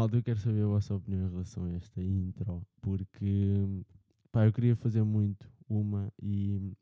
Malta, 0.00 0.16
eu 0.16 0.22
quero 0.22 0.38
saber 0.38 0.62
a 0.62 0.66
vossa 0.66 0.94
opinião 0.94 1.26
em 1.26 1.30
relação 1.30 1.64
a 1.66 1.72
esta 1.72 2.02
intro, 2.02 2.66
porque 2.80 3.54
pá, 4.32 4.46
eu 4.46 4.52
queria 4.52 4.74
fazer 4.74 5.02
muito 5.02 5.46
uma 5.68 6.10
e 6.22 6.72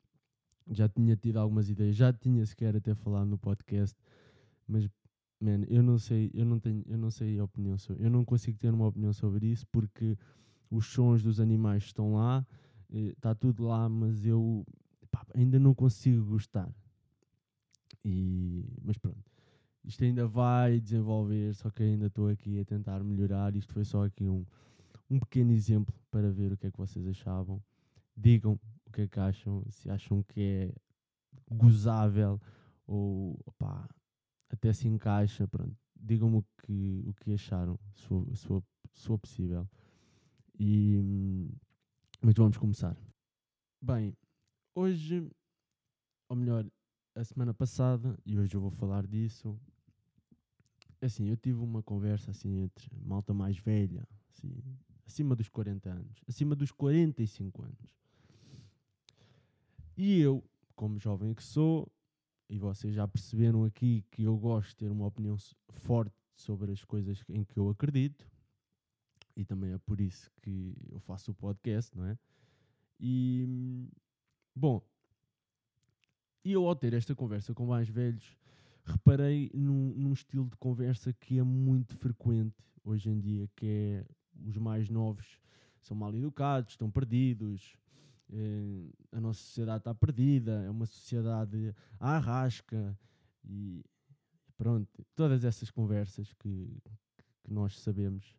já 0.71 0.89
tinha 0.89 1.16
tido 1.16 1.39
algumas 1.39 1.69
ideias, 1.69 1.96
já 1.96 2.12
tinha 2.12 2.46
sequer 2.46 2.77
até 2.77 2.95
falado 2.95 3.27
no 3.27 3.37
podcast, 3.37 3.96
mas 4.69 4.89
man, 5.41 5.65
eu 5.66 5.83
não 5.83 5.98
sei, 5.98 6.30
eu 6.33 6.45
não 6.45 6.61
tenho, 6.61 6.84
eu 6.87 6.97
não 6.97 7.11
sei 7.11 7.41
a 7.41 7.42
opinião 7.42 7.77
sobre, 7.77 8.05
eu 8.05 8.11
não 8.11 8.25
consigo 8.25 8.56
ter 8.56 8.73
uma 8.73 8.87
opinião 8.87 9.12
sobre 9.12 9.48
isso 9.48 9.66
porque 9.73 10.16
os 10.70 10.87
sons 10.87 11.20
dos 11.20 11.41
animais 11.41 11.87
estão 11.87 12.14
lá, 12.14 12.47
está 12.89 13.34
tudo 13.34 13.64
lá, 13.64 13.89
mas 13.89 14.25
eu 14.25 14.64
pá, 15.11 15.27
ainda 15.34 15.59
não 15.59 15.75
consigo 15.75 16.25
gostar. 16.25 16.73
E, 18.05 18.64
mas 18.80 18.97
pronto 18.97 19.38
isto 19.88 20.05
ainda 20.05 20.27
vai 20.27 20.78
desenvolver, 20.78 21.55
só 21.55 21.70
que 21.70 21.83
ainda 21.83 22.09
estou 22.09 22.28
aqui 22.28 22.60
a 22.60 22.65
tentar 22.65 23.02
melhorar. 23.02 23.56
Isto 23.56 23.73
foi 23.73 23.87
só 23.87 24.05
aqui 24.05 24.28
um, 24.28 24.45
um 25.09 25.19
pequeno 25.19 25.51
exemplo 25.51 25.95
para 26.11 26.30
ver 26.30 26.52
o 26.52 26.59
que 26.59 26.66
é 26.66 26.70
que 26.70 26.77
vocês 26.77 27.06
achavam. 27.06 27.62
Digam 28.14 28.61
o 28.84 28.92
que 28.92 29.01
é 29.01 29.09
que 29.09 29.19
acham, 29.19 29.64
se 29.70 29.88
acham 29.88 30.23
que 30.23 30.41
é 30.42 30.74
gozável 31.51 32.38
ou 32.87 33.41
opá, 33.47 33.88
até 34.51 34.74
se 34.74 34.87
encaixa. 34.87 35.48
Pronto. 35.48 35.74
Digam-me 35.97 36.36
o 36.36 36.47
que, 36.62 37.02
o 37.06 37.14
que 37.14 37.33
acharam, 37.33 37.81
se 37.94 38.03
for, 38.03 38.62
se 38.92 39.06
for, 39.06 39.19
possível. 39.19 39.66
E, 40.61 41.48
mas 42.20 42.34
vamos 42.34 42.59
começar. 42.59 42.94
Bem, 43.83 44.14
hoje, 44.75 45.27
ou 46.28 46.36
melhor, 46.36 46.66
a 47.14 47.25
semana 47.25 47.55
passada, 47.55 48.19
e 48.27 48.39
hoje 48.39 48.55
eu 48.55 48.61
vou 48.61 48.70
falar 48.70 49.06
disso, 49.06 49.59
assim, 51.00 51.28
eu 51.28 51.36
tive 51.36 51.58
uma 51.60 51.82
conversa 51.82 52.30
assim 52.30 52.58
entre 52.58 52.91
malta 53.04 53.32
mais 53.32 53.58
velha, 53.58 54.06
assim, 54.30 54.62
acima 55.06 55.34
dos 55.34 55.48
40 55.48 55.88
anos, 55.91 56.22
acima 56.28 56.54
dos 56.54 56.70
45 56.70 57.62
anos. 57.62 57.86
E 59.96 60.20
eu, 60.20 60.44
como 60.76 60.98
jovem 60.98 61.34
que 61.34 61.42
sou, 61.42 61.91
e 62.48 62.58
vocês 62.58 62.94
já 62.94 63.06
perceberam 63.06 63.64
aqui 63.64 64.04
que 64.10 64.22
eu 64.22 64.36
gosto 64.36 64.70
de 64.70 64.76
ter 64.76 64.91
uma 64.91 65.06
opinião 65.06 65.36
forte 65.70 66.14
sobre 66.34 66.72
as 66.72 66.84
coisas 66.84 67.22
em 67.28 67.44
que 67.44 67.58
eu 67.58 67.69
acredito, 67.69 68.30
e 69.36 69.44
também 69.44 69.72
é 69.72 69.78
por 69.78 70.00
isso 70.00 70.30
que 70.42 70.76
eu 70.91 70.98
faço 71.00 71.30
o 71.30 71.34
podcast, 71.34 71.96
não 71.96 72.04
é? 72.04 72.19
E, 73.00 73.88
bom, 74.54 74.82
e 76.44 76.52
eu 76.52 76.66
ao 76.66 76.74
ter 76.74 76.94
esta 76.94 77.14
conversa 77.14 77.54
com 77.54 77.66
mais 77.66 77.88
velhos, 77.88 78.36
reparei 78.89 79.50
num, 79.55 79.94
num, 79.94 80.12
estilo 80.12 80.48
de 80.48 80.56
conversa 80.56 81.12
que 81.12 81.39
é 81.39 81.42
muito 81.42 81.97
frequente 81.97 82.56
hoje 82.84 83.11
em 83.11 83.20
dia, 83.20 83.48
que 83.55 83.67
é 83.67 84.06
os 84.47 84.56
mais 84.56 84.89
novos 84.89 85.41
são 85.81 85.97
mal 85.97 86.14
educados, 86.14 86.72
estão 86.72 86.91
perdidos, 86.91 87.77
eh, 88.31 88.91
a 89.12 89.20
nossa 89.20 89.41
sociedade 89.41 89.78
está 89.78 89.94
perdida, 89.94 90.62
é 90.64 90.70
uma 90.70 90.86
sociedade 90.86 91.75
à 91.98 92.16
arrasca 92.16 92.98
e 93.44 93.84
pronto, 94.56 95.06
todas 95.14 95.44
essas 95.44 95.70
conversas 95.70 96.33
que, 96.34 96.77
que 97.44 97.53
nós 97.53 97.78
sabemos 97.78 98.36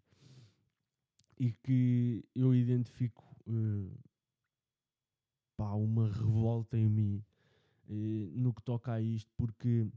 e 1.40 1.54
que 1.54 2.24
eu 2.36 2.54
identifico 2.54 3.24
eh, 3.48 3.98
pá, 5.56 5.74
uma 5.74 6.08
revolta 6.10 6.78
em 6.78 6.90
mim 6.90 7.24
eh, 7.90 8.30
no 8.36 8.54
que 8.54 8.62
toca 8.62 8.94
a 8.94 9.02
isto, 9.02 9.32
porque 9.38 9.88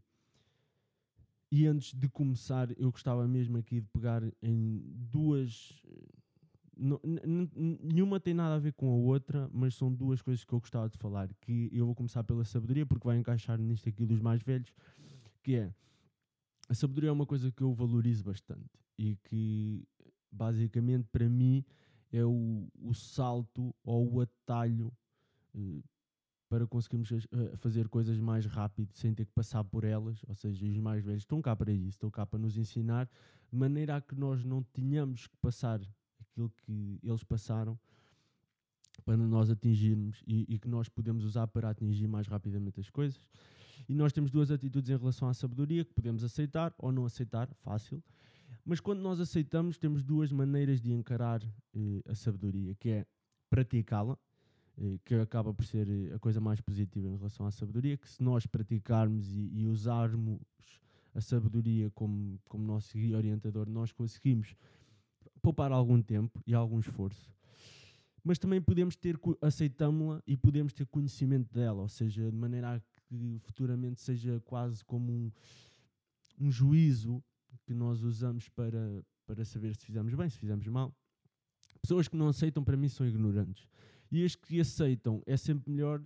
e 1.52 1.66
antes 1.66 1.92
de 1.92 2.08
começar, 2.08 2.70
eu 2.80 2.90
gostava 2.90 3.28
mesmo 3.28 3.58
aqui 3.58 3.82
de 3.82 3.86
pegar 3.88 4.22
em 4.42 4.82
duas. 4.86 5.84
nenhuma 6.74 8.18
tem 8.18 8.32
nada 8.32 8.54
a 8.54 8.58
ver 8.58 8.72
com 8.72 8.88
a 8.88 8.96
outra, 8.96 9.50
mas 9.52 9.74
são 9.74 9.92
duas 9.92 10.22
coisas 10.22 10.42
que 10.42 10.52
eu 10.54 10.58
gostava 10.58 10.88
de 10.88 10.96
falar. 10.96 11.28
Que 11.34 11.68
eu 11.70 11.84
vou 11.84 11.94
começar 11.94 12.24
pela 12.24 12.42
sabedoria, 12.42 12.86
porque 12.86 13.06
vai 13.06 13.18
encaixar 13.18 13.58
nisto 13.58 13.86
aqui 13.86 14.06
dos 14.06 14.18
mais 14.18 14.40
velhos, 14.40 14.72
que 15.42 15.56
é 15.56 15.74
a 16.70 16.74
sabedoria 16.74 17.10
é 17.10 17.12
uma 17.12 17.26
coisa 17.26 17.52
que 17.52 17.62
eu 17.62 17.74
valorizo 17.74 18.24
bastante 18.24 18.70
e 18.96 19.16
que 19.16 19.86
basicamente 20.30 21.06
para 21.12 21.28
mim 21.28 21.62
é 22.10 22.24
o, 22.24 22.66
o 22.80 22.94
salto 22.94 23.74
ou 23.84 24.14
o 24.14 24.20
atalho 24.22 24.90
eh, 25.54 25.82
para 26.52 26.66
conseguirmos 26.66 27.10
uh, 27.10 27.56
fazer 27.56 27.88
coisas 27.88 28.20
mais 28.20 28.44
rápido 28.44 28.92
sem 28.92 29.14
ter 29.14 29.24
que 29.24 29.32
passar 29.32 29.64
por 29.64 29.84
elas, 29.84 30.22
ou 30.28 30.34
seja, 30.34 30.66
os 30.66 30.76
mais 30.76 31.02
velhos 31.02 31.22
estão 31.22 31.40
cá 31.40 31.56
para 31.56 31.72
isso, 31.72 31.96
estão 31.96 32.10
cá 32.10 32.26
para 32.26 32.38
nos 32.38 32.58
ensinar, 32.58 33.08
de 33.50 33.56
maneira 33.56 33.96
a 33.96 34.02
que 34.02 34.14
nós 34.14 34.44
não 34.44 34.62
tenhamos 34.62 35.26
que 35.26 35.36
passar 35.38 35.80
aquilo 36.20 36.50
que 36.50 37.00
eles 37.02 37.24
passaram 37.24 37.78
para 39.02 39.16
nós 39.16 39.48
atingirmos 39.48 40.22
e, 40.26 40.44
e, 40.46 40.58
que 40.58 40.68
nós 40.68 40.90
podemos 40.90 41.24
usar 41.24 41.46
para 41.46 41.70
atingir 41.70 42.06
mais 42.06 42.26
rapidamente 42.26 42.80
as 42.80 42.90
coisas. 42.90 43.26
E 43.88 43.94
nós 43.94 44.12
temos 44.12 44.30
duas 44.30 44.50
atitudes 44.50 44.90
em 44.90 44.96
relação 44.98 45.28
à 45.28 45.32
sabedoria 45.32 45.86
que 45.86 45.94
podemos 45.94 46.22
aceitar 46.22 46.74
ou 46.76 46.92
não 46.92 47.06
aceitar, 47.06 47.48
fácil. 47.64 48.04
Mas 48.62 48.78
quando 48.78 49.00
nós 49.00 49.20
aceitamos, 49.20 49.78
temos 49.78 50.02
duas 50.02 50.30
maneiras 50.30 50.82
de 50.82 50.92
encarar 50.92 51.42
eh, 51.74 52.02
a 52.06 52.14
sabedoria, 52.14 52.74
que 52.74 52.90
é 52.90 53.06
praticá-la, 53.48 54.12
eh, 54.12 54.31
que 55.04 55.14
acaba 55.14 55.52
por 55.52 55.64
ser 55.64 55.88
eh, 55.88 56.14
a 56.14 56.18
coisa 56.18 56.40
mais 56.40 56.60
positiva 56.60 57.06
em 57.06 57.16
relação 57.16 57.46
à 57.46 57.50
sabedoria, 57.50 57.96
que 57.96 58.08
se 58.08 58.22
nós 58.22 58.46
praticarmos 58.46 59.28
e, 59.36 59.50
e 59.52 59.66
usarmos 59.66 60.40
a 61.14 61.20
sabedoria 61.20 61.90
como, 61.90 62.40
como 62.48 62.64
nosso 62.64 62.96
guia 62.96 63.16
orientador, 63.16 63.68
nós 63.68 63.92
conseguimos 63.92 64.56
poupar 65.42 65.72
algum 65.72 66.00
tempo 66.00 66.42
e 66.46 66.54
algum 66.54 66.78
esforço. 66.78 67.30
Mas 68.24 68.38
também 68.38 68.62
podemos 68.62 68.94
ter, 68.96 69.18
aceitamos-la 69.40 70.22
e 70.26 70.36
podemos 70.36 70.72
ter 70.72 70.86
conhecimento 70.86 71.52
dela, 71.52 71.82
ou 71.82 71.88
seja, 71.88 72.30
de 72.30 72.36
maneira 72.36 72.76
a 72.76 72.80
que 73.08 73.38
futuramente 73.40 74.00
seja 74.00 74.40
quase 74.44 74.84
como 74.84 75.12
um, 75.12 75.32
um 76.40 76.50
juízo 76.50 77.22
que 77.66 77.74
nós 77.74 78.02
usamos 78.02 78.48
para, 78.48 79.04
para 79.26 79.44
saber 79.44 79.74
se 79.76 79.84
fizemos 79.84 80.14
bem, 80.14 80.30
se 80.30 80.38
fizemos 80.38 80.66
mal. 80.68 80.94
Pessoas 81.80 82.06
que 82.06 82.16
não 82.16 82.28
aceitam, 82.28 82.62
para 82.62 82.76
mim, 82.76 82.88
são 82.88 83.06
ignorantes. 83.06 83.66
E 84.12 84.26
as 84.26 84.36
que 84.36 84.60
aceitam, 84.60 85.22
é 85.24 85.38
sempre 85.38 85.72
melhor 85.72 86.04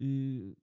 eh, 0.00 0.56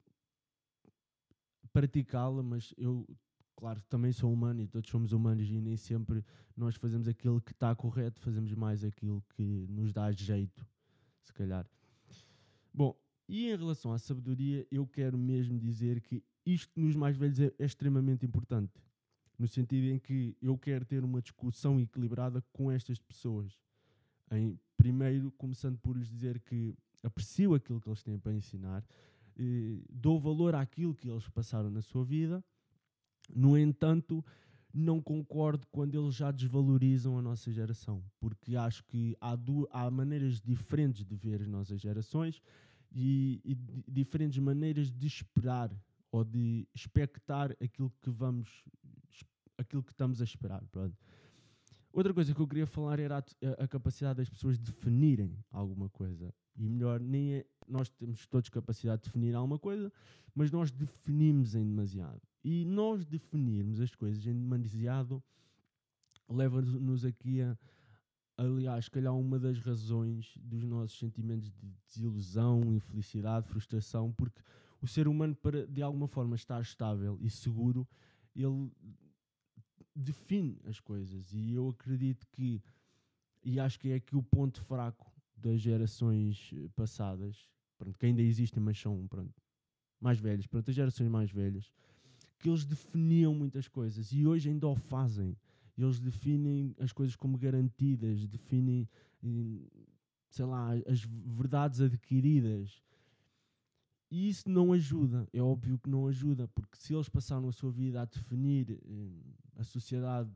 praticá-la, 1.71 2.43
mas 2.43 2.73
eu, 2.77 3.07
claro, 3.55 3.81
também 3.87 4.11
sou 4.11 4.31
humano 4.31 4.61
e 4.61 4.67
todos 4.67 4.89
somos 4.89 5.13
humanos 5.13 5.49
e 5.49 5.61
nem 5.61 5.77
sempre 5.77 6.21
nós 6.55 6.75
fazemos 6.75 7.07
aquilo 7.07 7.39
que 7.39 7.53
está 7.53 7.73
correto, 7.73 8.19
fazemos 8.19 8.53
mais 8.53 8.83
aquilo 8.83 9.23
que 9.29 9.65
nos 9.69 9.93
dá 9.93 10.11
jeito, 10.11 10.67
se 11.21 11.31
calhar. 11.31 11.65
Bom, 12.73 12.93
e 13.25 13.47
em 13.47 13.55
relação 13.55 13.93
à 13.93 13.97
sabedoria, 13.97 14.67
eu 14.69 14.85
quero 14.85 15.17
mesmo 15.17 15.57
dizer 15.57 16.01
que 16.01 16.21
isto 16.45 16.77
nos 16.77 16.97
mais 16.97 17.15
velhos 17.15 17.39
é, 17.39 17.53
é 17.57 17.63
extremamente 17.63 18.25
importante. 18.25 18.83
No 19.39 19.47
sentido 19.47 19.85
em 19.93 19.97
que 19.97 20.35
eu 20.41 20.57
quero 20.57 20.83
ter 20.83 21.05
uma 21.05 21.21
discussão 21.21 21.79
equilibrada 21.79 22.43
com 22.51 22.69
estas 22.69 22.99
pessoas. 22.99 23.57
Em 24.29 24.59
primeiro, 24.81 25.31
começando 25.33 25.77
por 25.77 25.95
lhes 25.95 26.09
dizer 26.09 26.39
que 26.39 26.75
aprecio 27.03 27.53
aquilo 27.53 27.79
que 27.79 27.87
eles 27.87 28.01
têm 28.01 28.17
para 28.17 28.33
ensinar, 28.33 28.83
eh, 29.37 29.77
dou 29.87 30.19
valor 30.19 30.55
àquilo 30.55 30.95
que 30.95 31.07
eles 31.07 31.29
passaram 31.29 31.69
na 31.69 31.83
sua 31.83 32.03
vida, 32.03 32.43
no 33.31 33.55
entanto, 33.55 34.25
não 34.73 34.99
concordo 34.99 35.67
quando 35.71 35.93
eles 35.93 36.15
já 36.15 36.31
desvalorizam 36.31 37.15
a 37.15 37.21
nossa 37.21 37.51
geração, 37.51 38.03
porque 38.19 38.55
acho 38.55 38.83
que 38.85 39.15
há, 39.21 39.37
há 39.69 39.91
maneiras 39.91 40.41
diferentes 40.41 41.05
de 41.05 41.15
ver 41.15 41.41
as 41.41 41.47
nossas 41.47 41.79
gerações 41.79 42.41
e, 42.91 43.39
e 43.45 43.55
diferentes 43.87 44.39
maneiras 44.39 44.89
de 44.89 45.05
esperar 45.05 45.71
ou 46.11 46.23
de 46.23 46.67
expectar 46.73 47.51
aquilo 47.61 47.93
que 48.01 48.09
vamos 48.09 48.65
aquilo 49.59 49.83
que 49.83 49.91
estamos 49.91 50.19
a 50.21 50.23
esperar. 50.23 50.63
Pronto. 50.71 50.97
Outra 51.93 52.13
coisa 52.13 52.33
que 52.33 52.39
eu 52.39 52.47
queria 52.47 52.65
falar 52.65 52.99
era 52.99 53.17
a, 53.17 53.63
a, 53.63 53.67
capacidade 53.67 54.17
das 54.17 54.29
pessoas 54.29 54.57
definirem 54.57 55.37
alguma 55.51 55.89
coisa. 55.89 56.33
E 56.55 56.69
melhor, 56.69 56.99
nem 56.99 57.35
é, 57.35 57.45
nós 57.67 57.89
temos 57.89 58.25
todos 58.27 58.49
capacidade 58.49 59.01
de 59.01 59.09
definir 59.09 59.35
alguma 59.35 59.59
coisa, 59.59 59.91
mas 60.33 60.51
nós 60.51 60.71
definimos 60.71 61.53
em 61.53 61.65
demasiado. 61.65 62.21
E 62.43 62.63
nós 62.65 63.05
definirmos 63.05 63.81
as 63.81 63.93
coisas 63.93 64.25
em 64.25 64.33
demasiado 64.33 65.21
leva-nos 66.29 67.03
aqui 67.03 67.41
a, 67.41 67.57
aliás, 68.37 68.87
calhar 68.89 69.13
uma 69.13 69.37
das 69.37 69.59
razões 69.59 70.33
dos 70.37 70.63
nossos 70.63 70.97
sentimentos 70.97 71.51
de 71.51 71.67
desilusão, 71.85 72.73
infelicidade, 72.73 73.47
frustração, 73.47 74.11
porque 74.13 74.41
o 74.81 74.87
ser 74.87 75.07
humano, 75.07 75.35
para 75.35 75.67
de 75.67 75.81
alguma 75.81 76.07
forma 76.07 76.35
estar 76.35 76.61
estável 76.61 77.17
e 77.21 77.29
seguro, 77.29 77.87
ele 78.35 78.71
define 79.95 80.57
as 80.65 80.79
coisas. 80.79 81.33
E 81.33 81.53
eu 81.53 81.69
acredito 81.69 82.25
que, 82.31 82.61
e 83.43 83.59
acho 83.59 83.79
que 83.79 83.89
é 83.89 83.95
aqui 83.95 84.15
o 84.15 84.23
ponto 84.23 84.61
fraco 84.61 85.11
das 85.35 85.59
gerações 85.59 86.51
eh, 86.53 86.67
passadas, 86.75 87.47
pronto, 87.77 87.97
que 87.97 88.05
ainda 88.05 88.21
existem, 88.21 88.61
mas 88.61 88.79
são 88.79 89.07
pronto, 89.07 89.41
mais 89.99 90.19
velhas, 90.19 90.47
pronto, 90.47 90.69
as 90.69 90.75
gerações 90.75 91.09
mais 91.09 91.31
velhas, 91.31 91.71
que 92.39 92.49
eles 92.49 92.65
definiam 92.65 93.33
muitas 93.33 93.67
coisas 93.67 94.11
e 94.11 94.25
hoje 94.25 94.49
ainda 94.49 94.67
o 94.67 94.75
fazem. 94.75 95.37
eles 95.77 95.99
definem 95.99 96.75
as 96.79 96.91
coisas 96.91 97.15
como 97.15 97.37
garantidas, 97.37 98.27
definem, 98.27 98.87
sei 100.29 100.45
lá, 100.45 100.69
as 100.87 101.03
verdades 101.03 101.81
adquiridas. 101.81 102.81
E 104.11 104.27
isso 104.27 104.49
não 104.49 104.73
ajuda, 104.73 105.27
é 105.31 105.41
óbvio 105.41 105.79
que 105.79 105.89
não 105.89 106.05
ajuda, 106.07 106.47
porque 106.49 106.75
se 106.77 106.93
eles 106.93 107.07
passaram 107.07 107.47
a 107.47 107.51
sua 107.51 107.71
vida 107.71 108.01
a 108.01 108.05
definir 108.05 108.71
eh, 108.71 109.40
a 109.57 109.63
sociedade 109.63 110.31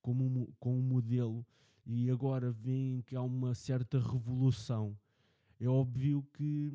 como 0.00 0.52
com 0.58 0.78
um 0.78 0.82
modelo 0.82 1.46
e 1.86 2.10
agora 2.10 2.50
veem 2.50 3.00
que 3.02 3.16
há 3.16 3.22
uma 3.22 3.54
certa 3.54 3.98
revolução, 3.98 4.96
é 5.60 5.66
óbvio 5.66 6.26
que, 6.32 6.72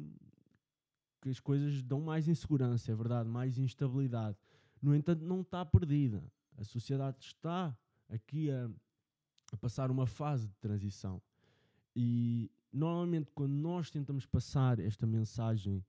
que 1.22 1.30
as 1.30 1.40
coisas 1.40 1.82
dão 1.84 2.02
mais 2.02 2.28
insegurança, 2.28 2.92
é 2.92 2.96
verdade, 2.96 3.28
mais 3.28 3.58
instabilidade. 3.58 4.38
No 4.82 4.96
entanto, 4.96 5.24
não 5.24 5.42
está 5.42 5.66
perdida. 5.66 6.24
A 6.58 6.64
sociedade 6.64 7.18
está 7.20 7.76
aqui 8.08 8.50
a, 8.52 8.70
a 9.52 9.58
passar 9.58 9.92
uma 9.92 10.06
fase 10.06 10.48
de 10.48 10.56
transição. 10.56 11.22
E 11.96 12.50
normalmente, 12.72 13.32
quando 13.32 13.54
nós 13.54 13.90
tentamos 13.90 14.26
passar 14.26 14.80
esta 14.80 15.06
mensagem 15.06 15.84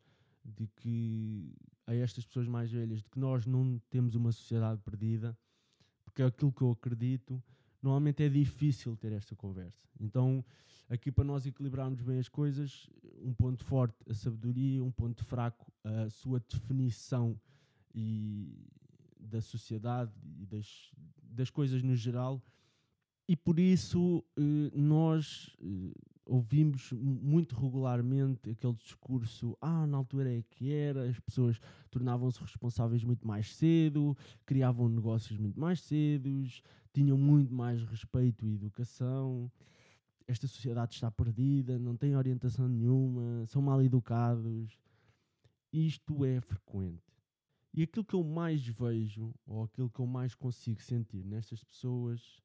de 0.45 0.67
que 0.69 1.55
a 1.87 1.95
estas 1.95 2.25
pessoas 2.25 2.49
mais 2.49 2.71
velhas 2.71 3.03
de 3.03 3.09
que 3.11 3.19
nós 3.19 3.47
não 3.47 3.81
temos 3.91 4.15
uma 4.15 4.33
sociedade 4.33 4.81
perdida, 4.83 5.37
porque 6.11 6.23
é 6.23 6.27
aquilo 6.27 6.53
que 6.53 6.63
eu 6.63 6.73
acredito, 6.73 7.43
normalmente 7.81 8.23
é 8.23 8.29
difícil 8.29 8.97
ter 8.97 9.13
esta 9.13 9.37
conversa. 9.37 9.89
Então, 9.99 10.45
aqui 10.89 11.11
para 11.13 11.25
nós 11.25 11.47
equilibrarmos 11.47 12.03
bem 12.03 12.19
as 12.19 12.29
coisas, 12.29 12.91
um 13.23 13.33
ponto 13.33 13.65
forte 13.65 13.97
a 14.09 14.15
sabedoria, 14.15 14.83
um 14.83 14.91
ponto 14.91 15.25
fraco 15.25 15.73
a 15.85 16.11
sua 16.11 16.41
definição 16.41 17.41
e 17.95 18.67
da 19.19 19.41
sociedade 19.41 20.13
e 20.39 20.47
das, 20.47 20.91
das 21.23 21.49
coisas 21.49 21.83
no 21.83 21.95
geral. 21.95 22.43
E 23.29 23.37
por 23.37 23.61
isso 23.61 24.25
eh, 24.37 24.71
nós 24.75 25.57
eh, 25.63 25.93
ouvimos 26.31 26.93
muito 26.93 27.57
regularmente 27.57 28.51
aquele 28.51 28.75
discurso: 28.75 29.57
ah, 29.61 29.87
na 29.87 29.97
altura 29.97 30.33
é 30.33 30.43
que 30.43 30.73
era, 30.73 31.09
as 31.09 31.19
pessoas 31.19 31.61
tornavam-se 31.91 32.41
responsáveis 32.41 33.03
muito 33.03 33.27
mais 33.27 33.55
cedo, 33.55 34.17
criavam 34.47 34.89
negócios 34.89 35.37
muito 35.37 35.59
mais 35.59 35.81
cedos, 35.81 36.63
tinham 36.93 37.19
muito 37.19 37.53
mais 37.53 37.83
respeito 37.83 38.47
e 38.47 38.55
educação. 38.55 39.51
Esta 40.27 40.47
sociedade 40.47 40.95
está 40.95 41.11
perdida, 41.11 41.77
não 41.77 41.97
tem 41.97 42.15
orientação 42.15 42.69
nenhuma, 42.69 43.45
são 43.47 43.61
mal 43.61 43.83
educados. 43.83 44.79
Isto 45.73 46.25
é 46.25 46.41
frequente. 46.41 47.03
E 47.75 47.83
aquilo 47.83 48.05
que 48.05 48.15
eu 48.15 48.23
mais 48.23 48.65
vejo, 48.67 49.35
ou 49.45 49.65
aquilo 49.65 49.91
que 49.91 50.01
eu 50.01 50.07
mais 50.07 50.35
consigo 50.35 50.81
sentir 50.81 51.25
nestas 51.25 51.63
pessoas, 51.65 52.41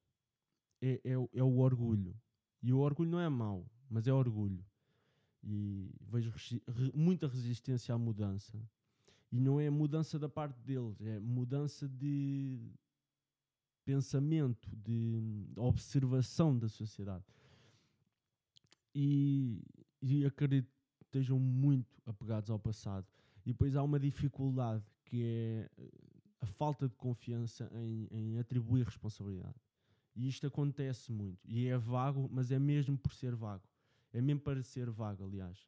é, 0.81 0.99
é, 1.03 1.13
é 1.33 1.43
o 1.43 1.57
orgulho. 1.57 2.15
E 2.61 2.73
o 2.73 2.79
orgulho 2.79 3.11
não 3.11 3.19
é 3.19 3.29
mau 3.29 3.65
mas 3.89 4.07
é 4.07 4.13
orgulho. 4.13 4.63
E 5.43 5.91
vejo 6.01 6.31
resi 6.31 6.61
muita 6.93 7.27
resistência 7.27 7.93
à 7.93 7.97
mudança. 7.97 8.57
E 9.31 9.39
não 9.39 9.59
é 9.59 9.69
mudança 9.69 10.17
da 10.17 10.29
parte 10.29 10.59
deles, 10.61 10.99
é 11.01 11.19
mudança 11.19 11.87
de 11.87 12.59
pensamento, 13.83 14.69
de 14.75 15.45
observação 15.57 16.57
da 16.57 16.67
sociedade. 16.67 17.23
E, 18.93 19.61
e 20.01 20.25
acredito 20.25 20.71
que 20.97 21.03
estejam 21.03 21.37
muito 21.37 22.01
apegados 22.05 22.49
ao 22.49 22.57
passado. 22.57 23.05
E 23.45 23.51
depois 23.51 23.75
há 23.75 23.83
uma 23.83 23.99
dificuldade 23.99 24.83
que 25.03 25.23
é 25.23 25.69
a 26.41 26.45
falta 26.45 26.87
de 26.87 26.95
confiança 26.95 27.69
em, 27.73 28.07
em 28.11 28.39
atribuir 28.39 28.85
responsabilidade. 28.85 29.55
E 30.15 30.27
isto 30.27 30.47
acontece 30.47 31.11
muito. 31.11 31.39
E 31.45 31.67
é 31.67 31.77
vago, 31.77 32.29
mas 32.31 32.51
é 32.51 32.57
mesmo 32.57 32.97
por 32.97 33.13
ser 33.13 33.35
vago. 33.35 33.63
É 34.15 34.21
mesmo 34.21 34.39
para 34.39 34.63
ser 34.63 34.89
vago, 34.89 35.25
aliás. 35.25 35.67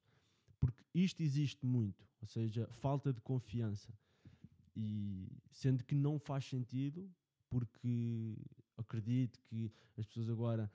Porque 0.57 0.81
isto 0.94 1.21
existe 1.21 1.65
muito, 1.65 2.07
ou 2.21 2.27
seja, 2.27 2.65
falta 2.71 3.11
de 3.11 3.19
confiança. 3.19 3.94
E 4.73 5.27
sendo 5.51 5.83
que 5.83 5.94
não 5.94 6.17
faz 6.17 6.45
sentido, 6.45 7.11
porque 7.49 8.38
acredito 8.77 9.41
que 9.41 9.69
as 9.97 10.05
pessoas 10.05 10.29
agora 10.29 10.71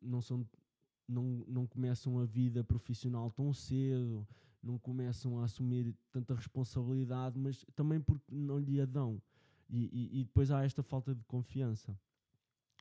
não 0.00 0.22
são 0.22 0.46
não, 1.08 1.44
não 1.48 1.66
começam 1.66 2.20
a 2.20 2.24
vida 2.24 2.62
profissional 2.62 3.30
tão 3.30 3.52
cedo, 3.52 4.28
não 4.62 4.78
começam 4.78 5.40
a 5.40 5.44
assumir 5.44 5.96
tanta 6.12 6.34
responsabilidade, 6.34 7.36
mas 7.38 7.64
também 7.74 8.00
porque 8.00 8.32
não 8.32 8.58
lhe 8.58 8.80
a 8.80 8.84
dão. 8.84 9.20
E, 9.68 9.86
e, 9.86 10.20
e 10.20 10.24
depois 10.24 10.50
há 10.50 10.64
esta 10.64 10.82
falta 10.82 11.14
de 11.14 11.24
confiança. 11.24 11.98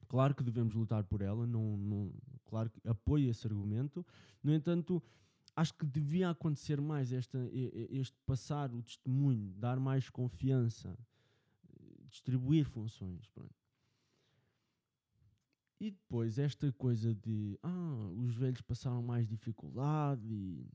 Claro 0.08 0.36
que 0.36 0.44
devemos 0.44 0.76
lutar 0.76 1.04
por 1.06 1.22
ela, 1.22 1.48
não, 1.48 1.76
não, 1.78 2.12
claro 2.48 2.70
que 2.70 2.80
apoio 2.88 3.30
esse 3.30 3.46
argumento. 3.46 4.06
No 4.44 4.54
entanto, 4.54 5.02
acho 5.56 5.74
que 5.74 5.86
devia 5.86 6.30
acontecer 6.30 6.80
mais 6.80 7.12
esta, 7.12 7.38
este 7.52 8.16
passar 8.26 8.74
o 8.74 8.82
testemunho, 8.82 9.54
dar 9.56 9.80
mais 9.80 10.10
confiança, 10.10 10.98
distribuir 12.10 12.66
funções. 12.66 13.28
Pronto. 13.30 13.56
E 15.80 15.92
depois 15.92 16.40
esta 16.40 16.72
coisa 16.74 17.14
de 17.14 17.58
ah, 17.62 18.12
os 18.18 18.36
velhos 18.36 18.62
passaram 18.62 19.02
mais 19.04 19.28
dificuldade 19.28 20.28
e, 20.28 20.68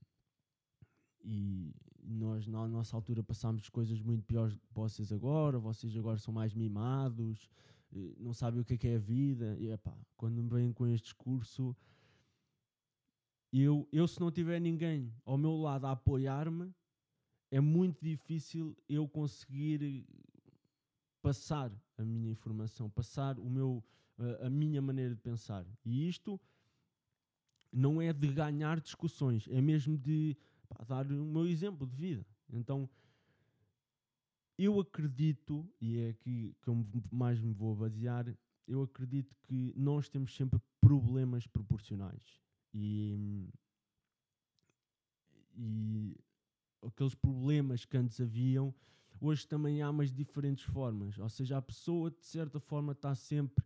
e 1.24 1.74
nós 2.04 2.46
na 2.46 2.68
nossa 2.68 2.96
altura 2.96 3.22
passámos 3.22 3.68
coisas 3.68 4.00
muito 4.00 4.22
piores 4.22 4.54
que 4.54 4.62
vocês 4.72 5.12
agora, 5.12 5.58
vocês 5.58 5.96
agora 5.96 6.18
são 6.18 6.32
mais 6.32 6.54
mimados 6.54 7.48
não 8.18 8.32
sabem 8.32 8.60
o 8.60 8.64
que 8.64 8.74
é, 8.74 8.78
que 8.78 8.88
é 8.88 8.96
a 8.96 8.98
vida. 8.98 9.56
E 9.58 9.70
epá, 9.70 9.96
quando 10.16 10.42
me 10.42 10.48
vêm 10.48 10.72
com 10.72 10.86
este 10.86 11.04
discurso, 11.04 11.76
eu, 13.52 13.86
eu 13.92 14.08
se 14.08 14.20
não 14.20 14.30
tiver 14.30 14.60
ninguém 14.60 15.12
ao 15.24 15.36
meu 15.36 15.56
lado 15.56 15.86
a 15.86 15.92
apoiar-me, 15.92 16.72
é 17.50 17.60
muito 17.60 18.02
difícil 18.02 18.74
eu 18.88 19.06
conseguir 19.06 20.06
passar 21.20 21.70
a 21.98 22.04
minha 22.04 22.30
informação, 22.30 22.88
passar 22.88 23.38
o 23.38 23.48
meu, 23.50 23.84
a, 24.18 24.46
a 24.46 24.50
minha 24.50 24.80
maneira 24.80 25.14
de 25.14 25.20
pensar. 25.20 25.66
E 25.84 26.08
isto 26.08 26.40
não 27.70 28.00
é 28.00 28.12
de 28.12 28.28
ganhar 28.28 28.80
discussões, 28.80 29.46
é 29.48 29.60
mesmo 29.60 29.98
de 29.98 30.36
pá, 30.68 30.84
dar 30.84 31.06
o 31.06 31.24
meu 31.26 31.46
exemplo 31.46 31.86
de 31.86 31.94
vida. 31.94 32.26
Então, 32.50 32.88
eu 34.58 34.78
acredito, 34.80 35.68
e 35.80 35.98
é 35.98 36.10
aqui 36.10 36.54
que 36.62 36.68
eu 36.68 36.86
mais 37.10 37.40
me 37.40 37.52
vou 37.52 37.74
basear, 37.74 38.26
eu 38.66 38.82
acredito 38.82 39.34
que 39.42 39.72
nós 39.76 40.08
temos 40.08 40.34
sempre 40.34 40.60
problemas 40.80 41.46
proporcionais. 41.46 42.40
E, 42.72 43.48
e 45.54 46.16
aqueles 46.82 47.14
problemas 47.14 47.84
que 47.84 47.96
antes 47.96 48.20
haviam, 48.20 48.74
hoje 49.20 49.46
também 49.46 49.82
há, 49.82 49.92
mas 49.92 50.12
diferentes 50.12 50.64
formas. 50.64 51.18
Ou 51.18 51.28
seja, 51.28 51.56
a 51.56 51.62
pessoa, 51.62 52.10
de 52.10 52.24
certa 52.24 52.60
forma, 52.60 52.92
está 52.92 53.14
sempre 53.14 53.64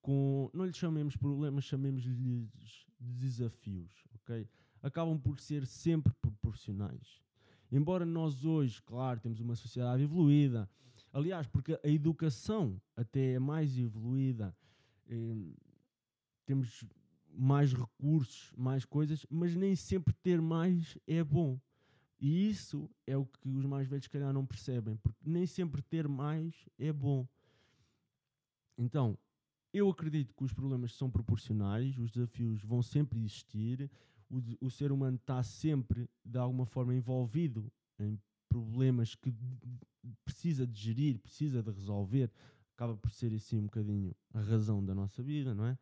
com. 0.00 0.50
Não 0.52 0.64
lhe 0.64 0.72
chamemos 0.72 1.16
problemas, 1.16 1.64
chamemos-lhes 1.64 2.86
desafios. 2.98 4.04
ok? 4.14 4.48
Acabam 4.82 5.18
por 5.18 5.38
ser 5.38 5.66
sempre 5.66 6.12
proporcionais. 6.14 7.22
Embora 7.72 8.04
nós 8.04 8.44
hoje, 8.44 8.82
claro, 8.82 9.18
temos 9.18 9.40
uma 9.40 9.56
sociedade 9.56 10.02
evoluída, 10.02 10.68
aliás, 11.10 11.46
porque 11.46 11.80
a 11.82 11.88
educação 11.88 12.78
até 12.94 13.32
é 13.32 13.38
mais 13.38 13.78
evoluída, 13.78 14.54
eh, 15.08 15.34
temos 16.44 16.84
mais 17.32 17.72
recursos, 17.72 18.52
mais 18.54 18.84
coisas, 18.84 19.24
mas 19.30 19.56
nem 19.56 19.74
sempre 19.74 20.12
ter 20.12 20.38
mais 20.38 20.98
é 21.06 21.24
bom. 21.24 21.58
E 22.20 22.50
isso 22.50 22.90
é 23.06 23.16
o 23.16 23.24
que 23.24 23.48
os 23.48 23.64
mais 23.64 23.88
velhos, 23.88 24.04
se 24.04 24.10
calhar, 24.10 24.34
não 24.34 24.44
percebem, 24.44 24.96
porque 24.98 25.18
nem 25.24 25.46
sempre 25.46 25.80
ter 25.80 26.06
mais 26.06 26.54
é 26.78 26.92
bom. 26.92 27.26
Então, 28.76 29.18
eu 29.72 29.88
acredito 29.88 30.34
que 30.34 30.44
os 30.44 30.52
problemas 30.52 30.94
são 30.94 31.10
proporcionais, 31.10 31.96
os 31.98 32.10
desafios 32.10 32.62
vão 32.62 32.82
sempre 32.82 33.18
existir, 33.18 33.90
o, 34.32 34.66
o 34.66 34.70
ser 34.70 34.90
humano 34.90 35.16
está 35.16 35.42
sempre, 35.42 36.08
de 36.24 36.38
alguma 36.38 36.64
forma, 36.64 36.94
envolvido 36.94 37.70
em 37.98 38.18
problemas 38.48 39.14
que 39.14 39.32
precisa 40.24 40.66
de 40.66 40.80
gerir, 40.80 41.18
precisa 41.18 41.62
de 41.62 41.70
resolver, 41.70 42.30
acaba 42.74 42.96
por 42.96 43.10
ser 43.10 43.32
assim 43.34 43.58
um 43.58 43.64
bocadinho 43.64 44.14
a 44.32 44.40
razão 44.40 44.84
da 44.84 44.94
nossa 44.94 45.22
vida, 45.22 45.54
não 45.54 45.66
é? 45.66 45.78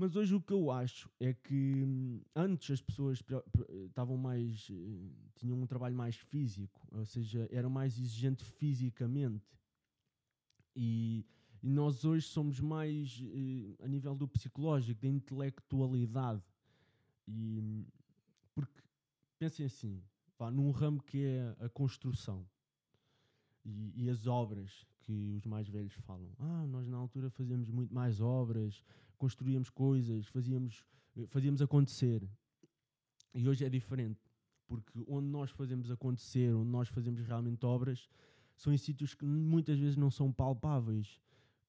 Mas 0.00 0.16
hoje 0.16 0.34
o 0.34 0.40
que 0.40 0.54
eu 0.54 0.70
acho 0.70 1.10
é 1.20 1.34
que 1.34 1.84
hum, 1.84 2.22
antes 2.34 2.70
as 2.70 2.80
pessoas 2.80 3.22
estavam 3.84 4.16
mais. 4.16 4.66
Eh, 4.70 5.10
tinham 5.34 5.60
um 5.60 5.66
trabalho 5.66 5.94
mais 5.94 6.16
físico, 6.16 6.80
ou 6.90 7.04
seja, 7.04 7.46
eram 7.52 7.68
mais 7.68 7.98
exigentes 7.98 8.48
fisicamente. 8.48 9.44
E, 10.74 11.26
e 11.62 11.68
nós 11.68 12.02
hoje 12.02 12.26
somos 12.26 12.60
mais 12.60 13.22
eh, 13.22 13.76
a 13.84 13.86
nível 13.86 14.14
do 14.14 14.26
psicológico, 14.26 15.02
da 15.02 15.08
intelectualidade. 15.08 16.42
E, 17.26 17.86
porque, 18.54 18.82
pensem 19.38 19.66
assim, 19.66 20.02
pá, 20.36 20.50
num 20.50 20.70
ramo 20.70 21.02
que 21.02 21.24
é 21.24 21.56
a 21.60 21.68
construção. 21.68 22.46
e, 23.64 24.04
e, 24.04 24.10
as 24.10 24.26
obras 24.26 24.86
que 25.00 25.34
os 25.34 25.44
mais 25.44 25.68
velhos 25.68 25.92
falam. 25.94 26.32
Ah, 26.38 26.66
nós 26.66 26.86
na 26.86 26.96
altura 26.96 27.30
fazíamos 27.30 27.68
muito 27.70 27.92
mais 27.92 28.20
obras, 28.20 28.82
construíamos 29.18 29.68
coisas, 29.68 30.26
fazíamos, 30.28 30.84
eh, 31.16 31.26
fazíamos 31.26 31.60
acontecer. 31.60 32.26
E 33.34 33.48
hoje 33.48 33.64
é 33.64 33.68
diferente, 33.68 34.20
porque 34.66 34.92
onde 35.06 35.28
nós 35.28 35.50
fazemos 35.50 35.90
acontecer, 35.90 36.54
onde 36.54 36.70
nós 36.70 36.88
fazemos 36.88 37.20
realmente 37.20 37.64
obras, 37.66 38.08
são 38.56 38.72
em 38.72 38.78
sítios 38.78 39.14
que 39.14 39.24
muitas 39.24 39.78
vezes 39.78 39.96
não 39.96 40.10
são 40.10 40.32
palpáveis. 40.32 41.20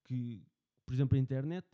Que, 0.03 0.41
por 0.86 0.93
exemplo, 0.93 1.17
a 1.17 1.20
internet, 1.20 1.67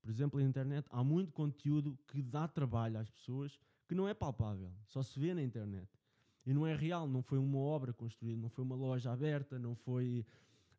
por 0.00 0.10
exemplo, 0.10 0.40
a 0.40 0.42
internet, 0.42 0.86
há 0.90 1.02
muito 1.02 1.32
conteúdo 1.32 1.98
que 2.08 2.22
dá 2.22 2.46
trabalho 2.46 2.98
às 2.98 3.10
pessoas 3.10 3.58
que 3.86 3.94
não 3.94 4.06
é 4.06 4.14
palpável, 4.14 4.70
só 4.84 5.02
se 5.02 5.18
vê 5.18 5.32
na 5.32 5.42
internet. 5.42 5.88
E 6.46 6.52
não 6.52 6.66
é 6.66 6.74
real, 6.74 7.06
não 7.06 7.22
foi 7.22 7.38
uma 7.38 7.58
obra 7.58 7.92
construída, 7.92 8.40
não 8.40 8.48
foi 8.48 8.64
uma 8.64 8.74
loja 8.74 9.12
aberta, 9.12 9.58
não 9.58 9.74
foi 9.74 10.24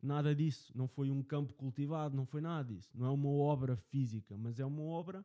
nada 0.02 0.34
disso, 0.34 0.72
não 0.74 0.88
foi 0.88 1.10
um 1.10 1.22
campo 1.22 1.54
cultivado, 1.54 2.16
não 2.16 2.26
foi 2.26 2.40
nada 2.40 2.72
disso. 2.72 2.90
Não 2.94 3.06
é 3.06 3.10
uma 3.10 3.28
obra 3.28 3.76
física, 3.76 4.36
mas 4.36 4.58
é 4.58 4.64
uma 4.64 4.82
obra, 4.82 5.24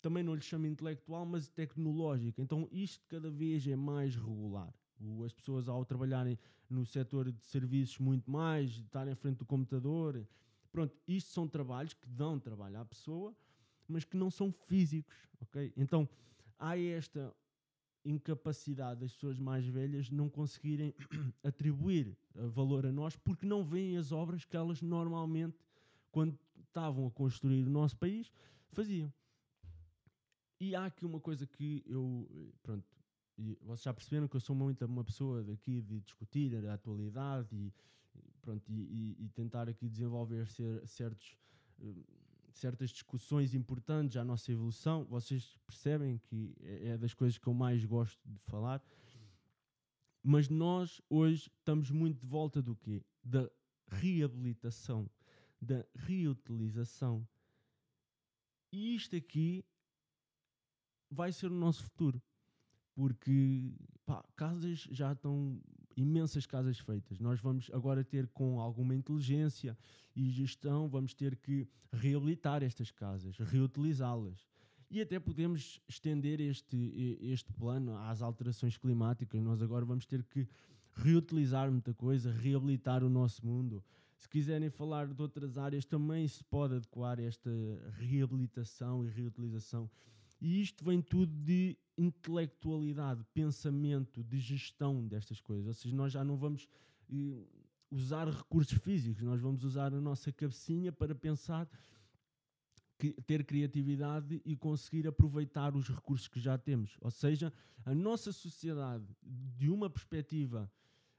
também 0.00 0.22
não 0.22 0.34
lhe 0.34 0.40
chamo 0.40 0.66
intelectual, 0.66 1.26
mas 1.26 1.48
tecnológica. 1.48 2.40
Então 2.40 2.68
isto 2.72 3.06
cada 3.08 3.30
vez 3.30 3.66
é 3.66 3.76
mais 3.76 4.16
regular. 4.16 4.72
As 5.24 5.32
pessoas 5.32 5.68
ao 5.68 5.84
trabalharem 5.84 6.38
no 6.68 6.84
setor 6.84 7.30
de 7.30 7.44
serviços 7.46 7.98
muito 7.98 8.30
mais, 8.30 8.70
estarem 8.70 9.14
frente 9.14 9.38
do 9.38 9.46
computador, 9.46 10.26
pronto, 10.70 10.96
isto 11.06 11.30
são 11.30 11.48
trabalhos 11.48 11.94
que 11.94 12.08
dão 12.08 12.38
trabalho 12.38 12.78
à 12.78 12.84
pessoa, 12.84 13.34
mas 13.86 14.04
que 14.04 14.16
não 14.16 14.30
são 14.30 14.52
físicos, 14.52 15.16
ok? 15.40 15.72
Então 15.76 16.08
há 16.58 16.78
esta 16.78 17.34
incapacidade 18.04 19.00
das 19.00 19.12
pessoas 19.12 19.38
mais 19.38 19.66
velhas 19.66 20.10
não 20.10 20.28
conseguirem 20.28 20.94
atribuir 21.42 22.16
valor 22.34 22.86
a 22.86 22.92
nós 22.92 23.16
porque 23.16 23.46
não 23.46 23.64
veem 23.64 23.96
as 23.96 24.12
obras 24.12 24.44
que 24.44 24.56
elas 24.56 24.80
normalmente, 24.80 25.58
quando 26.10 26.38
estavam 26.60 27.06
a 27.06 27.10
construir 27.10 27.66
o 27.66 27.70
nosso 27.70 27.96
país, 27.96 28.32
faziam. 28.70 29.12
E 30.60 30.74
há 30.74 30.86
aqui 30.86 31.04
uma 31.04 31.20
coisa 31.20 31.46
que 31.46 31.82
eu, 31.86 32.28
pronto, 32.62 32.84
vocês 33.62 33.82
já 33.82 33.94
perceberam 33.94 34.26
que 34.26 34.36
eu 34.36 34.40
sou 34.40 34.56
muito 34.56 34.84
uma 34.84 35.04
pessoa 35.04 35.44
daqui 35.44 35.80
de 35.80 36.00
discutir 36.00 36.54
a 36.66 36.74
atualidade 36.74 37.48
e, 37.54 37.72
pronto, 38.48 38.72
e, 38.72 39.14
e 39.18 39.28
tentar 39.28 39.68
aqui 39.68 39.86
desenvolver 39.86 40.48
ser, 40.48 40.86
certos 40.86 41.36
certas 42.50 42.90
discussões 42.90 43.54
importantes 43.54 44.16
à 44.16 44.24
nossa 44.24 44.50
evolução. 44.50 45.04
Vocês 45.04 45.58
percebem 45.66 46.18
que 46.18 46.56
é, 46.60 46.88
é 46.88 46.98
das 46.98 47.12
coisas 47.12 47.36
que 47.36 47.46
eu 47.46 47.52
mais 47.52 47.84
gosto 47.84 48.18
de 48.26 48.42
falar. 48.44 48.82
Mas 50.22 50.48
nós 50.48 51.00
hoje 51.10 51.50
estamos 51.58 51.90
muito 51.90 52.20
de 52.20 52.26
volta 52.26 52.62
do 52.62 52.74
quê? 52.74 53.04
Da 53.22 53.48
reabilitação, 53.86 55.08
da 55.60 55.84
reutilização. 55.94 57.28
E 58.72 58.94
isto 58.94 59.14
aqui 59.14 59.62
vai 61.10 61.32
ser 61.32 61.52
o 61.52 61.54
nosso 61.54 61.82
futuro. 61.84 62.20
Porque 62.94 63.72
pá, 64.04 64.24
casas 64.34 64.88
já 64.90 65.12
estão 65.12 65.60
imensas 66.00 66.46
casas 66.46 66.78
feitas. 66.78 67.18
Nós 67.18 67.40
vamos 67.40 67.70
agora 67.72 68.04
ter, 68.04 68.28
com 68.28 68.60
alguma 68.60 68.94
inteligência 68.94 69.76
e 70.14 70.30
gestão, 70.30 70.88
vamos 70.88 71.12
ter 71.14 71.36
que 71.36 71.68
reabilitar 71.92 72.62
estas 72.62 72.90
casas, 72.90 73.36
reutilizá-las. 73.38 74.46
E 74.90 75.00
até 75.00 75.18
podemos 75.18 75.80
estender 75.86 76.40
este, 76.40 77.18
este 77.20 77.52
plano 77.52 77.96
às 77.96 78.22
alterações 78.22 78.76
climáticas. 78.78 79.42
Nós 79.42 79.60
agora 79.60 79.84
vamos 79.84 80.06
ter 80.06 80.22
que 80.22 80.48
reutilizar 80.94 81.70
muita 81.70 81.92
coisa, 81.92 82.32
reabilitar 82.32 83.04
o 83.04 83.10
nosso 83.10 83.44
mundo. 83.44 83.84
Se 84.16 84.28
quiserem 84.28 84.70
falar 84.70 85.06
de 85.06 85.20
outras 85.20 85.58
áreas, 85.58 85.84
também 85.84 86.26
se 86.26 86.42
pode 86.44 86.74
adequar 86.74 87.20
esta 87.20 87.50
reabilitação 87.98 89.04
e 89.04 89.08
reutilização 89.08 89.90
e 90.40 90.60
isto 90.60 90.84
vem 90.84 91.00
tudo 91.00 91.32
de 91.32 91.76
intelectualidade, 91.96 93.24
pensamento, 93.34 94.22
de 94.22 94.38
gestão 94.38 95.06
destas 95.06 95.40
coisas. 95.40 95.66
Ou 95.66 95.74
seja, 95.74 95.96
nós 95.96 96.12
já 96.12 96.24
não 96.24 96.36
vamos 96.36 96.68
uh, 97.10 97.46
usar 97.90 98.28
recursos 98.28 98.78
físicos, 98.78 99.22
nós 99.22 99.40
vamos 99.40 99.64
usar 99.64 99.92
a 99.92 100.00
nossa 100.00 100.32
cabecinha 100.32 100.92
para 100.92 101.14
pensar, 101.14 101.68
que, 102.98 103.12
ter 103.22 103.44
criatividade 103.44 104.40
e 104.44 104.56
conseguir 104.56 105.06
aproveitar 105.06 105.74
os 105.74 105.88
recursos 105.88 106.28
que 106.28 106.40
já 106.40 106.56
temos. 106.56 106.96
Ou 107.00 107.10
seja, 107.10 107.52
a 107.84 107.94
nossa 107.94 108.32
sociedade, 108.32 109.04
de 109.22 109.70
uma 109.70 109.88
perspectiva 109.88 110.70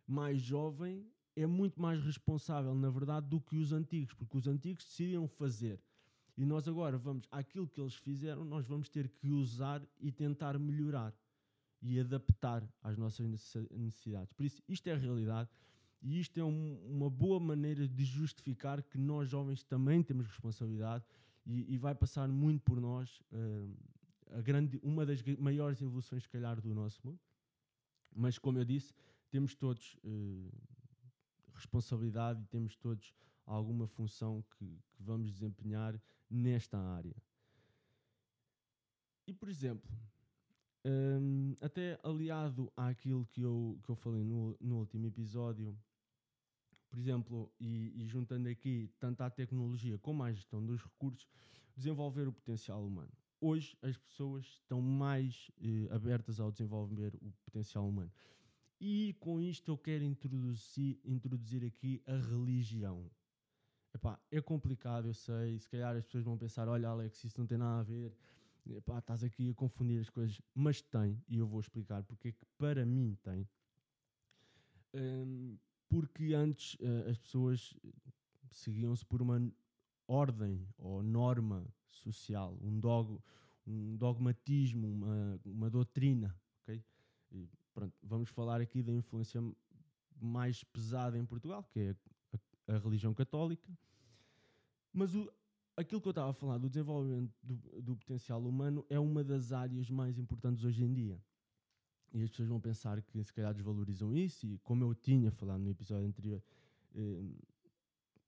mais 0.06 0.42
jovem, 0.42 1.06
é 1.36 1.46
muito 1.46 1.82
mais 1.82 2.04
responsável, 2.04 2.76
na 2.76 2.90
verdade, 2.90 3.28
do 3.28 3.40
que 3.40 3.58
os 3.58 3.72
antigos, 3.72 4.14
porque 4.14 4.38
os 4.38 4.48
antigos 4.48 4.84
decidiram 4.86 5.28
fazer 5.28 5.80
e 6.40 6.46
nós 6.46 6.70
agora 6.70 6.98
vamos, 6.98 7.28
aquilo 7.30 7.68
que 7.68 7.82
eles 7.82 7.96
fizeram, 7.96 8.46
nós 8.46 8.66
vamos 8.66 8.88
ter 8.88 9.10
que 9.10 9.30
usar 9.30 9.86
e 10.00 10.10
tentar 10.10 10.58
melhorar 10.58 11.14
e 11.82 12.00
adaptar 12.00 12.64
às 12.82 12.98
nossas 12.98 13.28
necessidades. 13.70 14.32
Por 14.32 14.46
isso, 14.46 14.64
isto 14.66 14.88
é 14.88 14.94
a 14.94 14.98
realidade 14.98 15.50
e 16.02 16.18
isto 16.18 16.40
é 16.40 16.44
um, 16.46 16.80
uma 16.88 17.10
boa 17.10 17.42
maneira 17.42 17.86
de 17.86 18.06
justificar 18.06 18.82
que 18.82 18.98
nós 18.98 19.28
jovens 19.28 19.66
também 19.66 20.02
temos 20.02 20.28
responsabilidade 20.28 21.04
e, 21.46 21.74
e 21.74 21.78
vai 21.78 21.94
passar 21.94 22.30
muito 22.30 22.62
por 22.62 22.80
nós 22.80 23.22
uh, 23.34 24.38
a 24.38 24.42
grande, 24.42 24.80
uma 24.82 25.06
das 25.06 25.22
maiores 25.38 25.82
evoluções, 25.82 26.24
se 26.24 26.30
calhar, 26.30 26.62
do 26.62 26.74
nosso 26.74 27.06
mundo. 27.06 27.20
Mas, 28.16 28.38
como 28.38 28.58
eu 28.58 28.64
disse, 28.64 28.94
temos 29.30 29.56
todos 29.56 29.98
uh, 30.06 30.50
responsabilidade 31.54 32.42
e 32.42 32.46
temos 32.46 32.78
todos 32.78 33.14
alguma 33.46 33.88
função 33.88 34.42
que, 34.52 34.66
que 34.94 35.04
vamos 35.04 35.34
desempenhar 35.34 36.00
nesta 36.30 36.78
área. 36.78 37.16
E, 39.28 39.34
por 39.34 39.50
exemplo, 39.50 39.90
um, 40.86 41.54
até 41.62 42.00
aliado 42.04 42.72
àquilo 42.76 43.26
que 43.28 43.42
eu, 43.42 43.80
que 43.84 43.90
eu 43.90 43.96
falei 43.96 44.24
no, 44.24 44.58
no 44.60 44.78
último 44.78 45.06
episódio, 45.06 45.78
por 46.90 46.98
exemplo, 46.98 47.52
e, 47.60 47.94
e, 48.02 48.08
juntando 48.08 48.50
aqui 48.50 48.90
tanto 49.00 49.22
a 49.22 49.30
tecnologia 49.30 49.98
como 50.00 50.24
a 50.24 50.32
gestão 50.32 50.66
dos 50.66 50.82
recursos, 50.82 51.28
desenvolver 51.76 52.28
o 52.28 52.34
potencial 52.34 52.84
humano. 52.84 53.12
Hoje 53.40 53.78
as 53.82 53.96
pessoas 53.98 54.46
estão 54.46 54.82
mais 54.82 55.50
eh, 55.62 55.88
abertas 55.92 56.40
ao 56.40 56.52
desenvolver 56.52 57.16
o 57.22 57.32
potencial 57.46 57.88
humano. 57.88 58.12
E 58.82 59.16
com 59.20 59.40
isto 59.40 59.72
eu 59.72 59.78
quero 59.78 60.04
introduzir, 60.04 61.00
introduzir 61.06 61.64
aqui 61.64 62.02
a 62.06 62.18
religião. 62.18 63.10
Epá, 63.94 64.20
é 64.32 64.42
complicado, 64.42 65.08
eu 65.08 65.14
sei. 65.14 65.60
Se 65.60 65.68
calhar 65.68 65.96
as 65.96 66.06
pessoas 66.06 66.24
vão 66.24 66.38
pensar: 66.38 66.68
olha, 66.68 66.90
Alex, 66.90 67.24
isso 67.24 67.40
não 67.40 67.48
tem 67.48 67.58
nada 67.58 67.80
a 67.80 67.84
ver. 67.84 68.14
Epá, 68.68 69.00
estás 69.00 69.24
aqui 69.24 69.50
a 69.50 69.54
confundir 69.54 70.00
as 70.00 70.10
coisas. 70.10 70.40
Mas 70.54 70.82
tem, 70.82 71.22
e 71.28 71.38
eu 71.38 71.48
vou 71.48 71.60
explicar 71.60 72.04
porque 72.04 72.30
é 72.30 72.32
que 72.32 72.46
para 72.58 72.86
mim 72.86 73.18
tem. 73.24 73.48
Um, 74.94 75.58
porque 75.88 76.34
antes 76.34 76.76
uh, 76.76 77.10
as 77.10 77.18
pessoas 77.18 77.76
seguiam-se 78.52 79.06
por 79.06 79.22
uma 79.22 79.52
ordem 80.08 80.68
ou 80.78 81.02
norma 81.02 81.68
social, 81.90 82.58
um, 82.62 82.80
dog, 82.80 83.20
um 83.66 83.96
dogmatismo, 83.96 84.88
uma, 84.88 85.40
uma 85.46 85.70
doutrina. 85.70 86.36
Okay? 86.62 86.84
E, 87.32 87.50
pronto, 87.74 87.96
vamos 88.04 88.30
falar 88.30 88.62
aqui 88.62 88.84
da 88.84 88.92
influência 88.92 89.42
mais 90.20 90.64
pesada 90.64 91.18
em 91.18 91.26
Portugal, 91.26 91.64
que 91.64 91.80
é 91.80 91.96
a 92.70 92.78
religião 92.78 93.14
católica. 93.14 93.72
Mas 94.94 95.16
o, 95.16 95.32
aquilo 95.76 96.02
que 96.02 96.08
eu 96.08 96.12
estava 96.12 96.30
a 96.30 96.34
falar 96.34 96.58
do 96.58 96.70
desenvolvimento 96.70 97.32
do, 97.42 97.56
do, 97.82 97.96
potencial 97.96 98.42
humano 98.42 98.86
é 98.90 99.00
uma 99.00 99.24
das 99.24 99.52
áreas 99.52 99.90
mais 99.90 100.18
importantes 100.18 100.64
hoje 100.64 100.84
em 100.84 100.94
dia. 100.94 101.22
E 102.14 102.24
as 102.24 102.30
pessoas 102.30 102.50
vão 102.50 102.60
pensar 102.60 103.02
que 103.02 103.24
se 103.24 103.34
calhar 103.34 103.54
desvalorizam 103.54 104.16
isso, 104.16 104.46
e 104.46 104.58
como 104.60 104.84
eu 104.84 104.96
tinha 104.96 105.32
falado 105.32 105.62
no 105.62 105.70
episódio 105.70 106.08
anterior, 106.08 106.42
eh, 106.96 107.24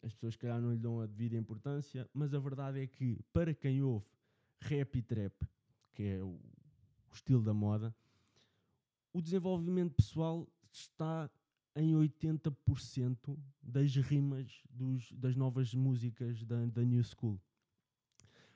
as 0.04 0.14
pessoas 0.14 0.34
se 0.34 0.40
calhar 0.40 0.62
não 0.62 0.72
lhe 0.72 0.78
dão 0.78 1.00
a 1.00 1.08
devida 1.08 1.36
importância, 1.36 2.08
mas 2.14 2.34
a 2.34 2.40
verdade 2.40 2.80
é 2.80 2.88
que 2.88 3.20
para 3.34 3.54
quem 3.54 3.82
ouve 3.82 4.06
rap 4.60 4.96
e 4.96 5.02
trap, 5.02 5.34
que 5.94 6.04
é 6.04 6.24
o, 6.24 6.28
o 6.30 7.14
estilo 7.14 7.42
da 7.42 7.54
moda, 7.54 7.96
o 9.12 9.22
desenvolvimento 9.22 9.96
pessoal 9.96 10.48
está 10.72 11.30
em 11.76 11.94
80% 11.94 13.38
das 13.62 13.96
rimas 13.96 14.62
dos, 14.70 15.12
das 15.12 15.36
novas 15.36 15.74
músicas 15.74 16.44
da, 16.44 16.66
da 16.66 16.84
New 16.84 17.04
School. 17.04 17.40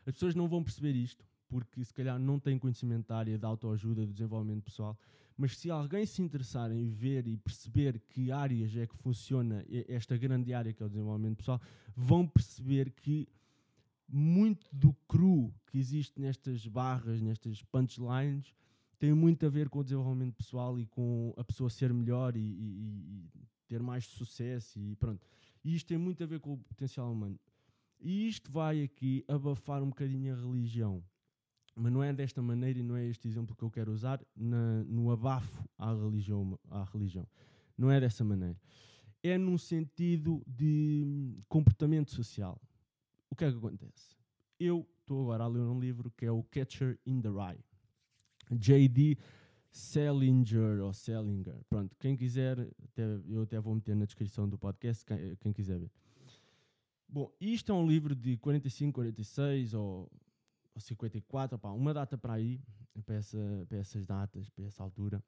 As 0.06 0.14
pessoas 0.14 0.36
não 0.36 0.48
vão 0.48 0.64
perceber 0.64 0.96
isto, 0.96 1.26
porque 1.48 1.84
se 1.84 1.94
calhar 1.94 2.20
não 2.20 2.40
têm 2.40 2.60
conhecimento 2.60 3.08
da 3.08 3.18
área 3.18 3.38
da 3.38 3.48
autoajuda, 3.48 4.06
do 4.06 4.14
desenvolvimento 4.14 4.64
pessoal, 4.64 4.98
mas 5.38 5.58
se 5.58 5.70
alguém 5.70 6.06
se 6.06 6.22
interessar 6.22 6.72
em 6.72 6.88
ver 6.90 7.28
e 7.28 7.36
perceber 7.38 8.00
que 8.10 8.32
áreas 8.32 8.76
é 8.76 8.88
que 8.88 8.96
funciona 8.96 9.66
esta 9.88 10.16
grande 10.18 10.54
área 10.54 10.72
que 10.72 10.82
é 10.82 10.86
o 10.86 10.90
desenvolvimento 10.90 11.38
pessoal, 11.38 11.62
vão 11.96 12.26
perceber 12.26 12.92
que 12.92 13.28
muito 14.08 14.68
do 14.72 14.94
cru 15.08 15.54
que 15.68 15.78
existe 15.78 16.20
nestas 16.20 16.66
barras, 16.68 17.22
nestas 17.22 17.62
punchlines, 17.64 18.54
tem 18.98 19.14
muito 19.14 19.46
a 19.46 19.50
ver 19.50 19.70
com 19.70 19.80
o 19.80 19.84
desenvolvimento 19.84 20.36
pessoal 20.36 20.80
e 20.80 20.86
com 20.86 21.34
a 21.38 21.44
pessoa 21.44 21.70
ser 21.70 21.94
melhor 21.94 22.36
e, 22.36 22.40
e, 22.40 23.30
e 23.36 23.48
ter 23.68 23.82
mais 23.82 24.06
sucesso 24.06 24.80
e 24.80 24.96
pronto. 24.96 25.26
E 25.64 25.76
isto 25.76 25.88
tem 25.88 25.98
muito 25.98 26.24
a 26.24 26.28
ver 26.28 26.40
com 26.40 26.54
o 26.54 26.58
potencial 26.58 27.12
humano. 27.12 27.40
E 28.00 28.28
isto 28.28 28.52
vai 28.52 28.84
aqui 28.84 29.24
abafar 29.28 29.82
um 29.82 29.90
bocadinho 29.90 30.34
a 30.34 30.38
religião. 30.38 31.04
Mas 31.76 31.92
não 31.92 32.04
é 32.04 32.14
desta 32.14 32.42
maneira 32.42 32.80
e 32.80 32.84
não 32.84 32.96
é 32.96 33.06
este 33.06 33.28
exemplo 33.28 33.56
que 33.56 33.64
eu 33.64 33.72
quero 33.72 33.92
usar 33.92 34.24
na, 34.36 34.84
no 34.84 35.12
abafo 35.12 35.68
à 35.78 35.94
religião, 35.94 36.58
à 36.70 36.84
religião. 36.86 37.28
Não 37.78 37.92
é 37.92 38.00
dessa 38.00 38.24
maneira. 38.24 38.58
É 39.22 39.38
num 39.38 39.58
sentido 39.58 40.42
de 40.48 41.38
comportamento 41.50 42.12
social. 42.12 42.62
O 43.30 43.36
que 43.36 43.44
é 43.44 43.52
que 43.52 43.58
acontece? 43.58 44.16
Eu 44.58 44.88
estou 45.02 45.24
agora 45.24 45.44
a 45.44 45.48
ler 45.48 45.62
um 45.62 45.80
livro 45.80 46.12
que 46.12 46.26
é 46.26 46.32
o 46.32 46.44
Catcher 46.44 46.98
in 47.06 47.22
the 47.22 47.30
Rye. 47.30 47.64
J.D. 48.52 49.18
Salinger 49.72 50.82
ou 50.82 50.94
Salinger. 50.94 51.56
Pronto, 51.70 51.96
quem 52.00 52.16
quiser, 52.16 52.60
até, 52.84 53.04
eu 53.28 53.42
até 53.42 53.60
vou 53.60 53.76
meter 53.76 53.96
na 53.96 54.06
descrição 54.06 54.48
do 54.48 54.58
podcast, 54.58 55.04
quem, 55.06 55.36
quem 55.38 55.52
quiser 55.52 55.80
ver. 55.80 55.92
Bom, 57.08 57.32
isto 57.40 57.72
é 57.72 57.76
um 57.76 57.86
livro 57.86 58.16
de 58.16 58.38
45, 58.38 58.94
46 58.94 59.74
ou, 59.74 60.10
ou 60.74 60.82
54, 60.82 61.56
opa, 61.56 61.72
uma 61.72 61.94
data 61.94 62.18
para 62.18 62.34
aí, 62.34 62.60
para, 63.06 63.16
essa, 63.16 63.66
para 63.68 63.78
essas 63.78 64.06
datas, 64.06 64.50
para 64.50 64.66
essa 64.66 64.82
altura. 64.82 65.24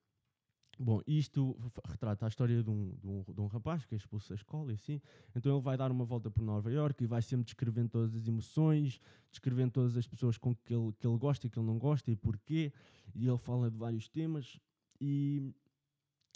Bom, 0.79 1.01
isto 1.07 1.57
retrata 1.85 2.25
a 2.25 2.29
história 2.29 2.61
de 2.61 2.69
um, 2.69 2.95
de, 3.01 3.07
um, 3.07 3.23
de 3.23 3.41
um 3.41 3.47
rapaz 3.47 3.83
que 3.83 3.95
é 3.95 3.97
expulso 3.97 4.29
da 4.29 4.35
escola 4.35 4.71
e 4.71 4.75
assim. 4.75 5.01
Então 5.35 5.51
ele 5.51 5.61
vai 5.61 5.75
dar 5.75 5.91
uma 5.91 6.05
volta 6.05 6.29
por 6.29 6.43
Nova 6.43 6.71
York 6.71 7.03
e 7.03 7.07
vai 7.07 7.21
sempre 7.21 7.45
descrevendo 7.45 7.89
todas 7.89 8.15
as 8.15 8.27
emoções, 8.27 8.99
descrevendo 9.31 9.71
todas 9.71 9.97
as 9.97 10.05
pessoas 10.05 10.37
com 10.37 10.55
que 10.55 10.73
ele, 10.73 10.93
que 10.99 11.07
ele 11.07 11.17
gosta 11.17 11.47
e 11.47 11.49
que 11.49 11.57
ele 11.57 11.65
não 11.65 11.79
gosta 11.79 12.11
e 12.11 12.15
porquê. 12.15 12.71
E 13.15 13.27
ele 13.27 13.37
fala 13.39 13.71
de 13.71 13.77
vários 13.77 14.07
temas. 14.07 14.59
E 15.01 15.51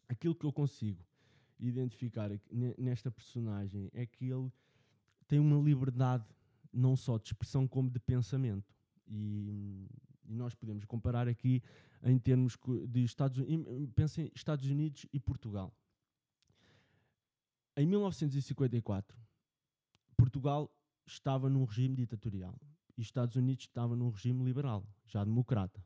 aquilo 0.09 0.33
que 0.33 0.45
eu 0.45 0.51
consigo 0.51 1.05
identificar 1.59 2.31
nesta 2.79 3.11
personagem 3.11 3.91
é 3.93 4.07
que 4.07 4.25
ele 4.25 4.51
tem 5.27 5.39
uma 5.39 5.61
liberdade 5.61 6.25
não 6.73 6.95
só 6.95 7.17
de 7.19 7.27
expressão 7.27 7.67
como 7.67 7.91
de 7.91 7.99
pensamento. 7.99 8.75
E, 9.07 9.87
e 10.31 10.35
nós 10.35 10.55
podemos 10.55 10.85
comparar 10.85 11.27
aqui 11.27 11.61
em 12.01 12.17
termos 12.17 12.57
de 12.87 13.03
Estados 13.03 13.37
Unidos, 13.37 13.67
pensem 13.93 14.31
Estados 14.33 14.65
Unidos 14.65 15.05
e 15.11 15.19
Portugal. 15.19 15.75
Em 17.75 17.85
1954, 17.85 19.17
Portugal 20.15 20.71
estava 21.05 21.49
num 21.49 21.65
regime 21.65 21.95
ditatorial 21.95 22.59
e 22.97 23.01
Estados 23.01 23.35
Unidos 23.35 23.65
estava 23.65 23.95
num 23.95 24.09
regime 24.09 24.43
liberal, 24.43 24.87
já 25.05 25.23
democrata. 25.23 25.83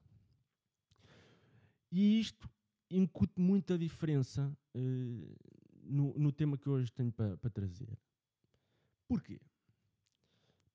E 1.92 2.20
isto 2.20 2.50
incute 2.90 3.40
muita 3.40 3.78
diferença 3.78 4.56
uh, 4.76 5.36
no, 5.84 6.14
no, 6.18 6.32
tema 6.32 6.58
que 6.58 6.70
hoje 6.70 6.92
tenho 6.92 7.12
para 7.12 7.38
pa 7.38 7.50
trazer. 7.50 7.98
Porquê? 9.08 9.40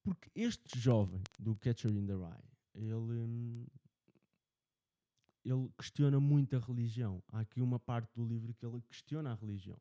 Porque 0.02 0.30
este 0.34 0.78
jovem 0.78 1.22
do 1.38 1.54
Catcher 1.56 1.90
in 1.90 2.06
the 2.06 2.14
Rye, 2.14 2.50
ele, 2.74 2.94
hum, 2.94 3.66
ele 5.44 5.68
questiona 5.76 6.20
muito 6.20 6.56
a 6.56 6.58
religião. 6.58 7.22
Há 7.28 7.40
aqui 7.40 7.60
uma 7.60 7.78
parte 7.78 8.10
do 8.14 8.26
livro 8.26 8.54
que 8.54 8.64
ele 8.64 8.80
questiona 8.88 9.32
a 9.32 9.34
religião. 9.34 9.78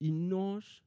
E 0.00 0.10
nós, 0.10 0.82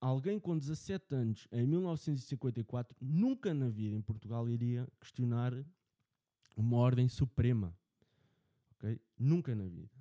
alguém 0.00 0.38
com 0.38 0.56
17 0.56 1.14
anos, 1.14 1.48
em 1.52 1.66
1954, 1.66 2.96
nunca 3.00 3.52
na 3.52 3.68
vida 3.68 3.94
em 3.94 4.00
Portugal 4.00 4.48
iria 4.48 4.88
questionar 5.00 5.52
uma 6.56 6.76
ordem 6.78 7.08
suprema. 7.08 7.76
Okay? 8.76 9.00
Nunca 9.18 9.54
na 9.54 9.64
vida. 9.64 9.94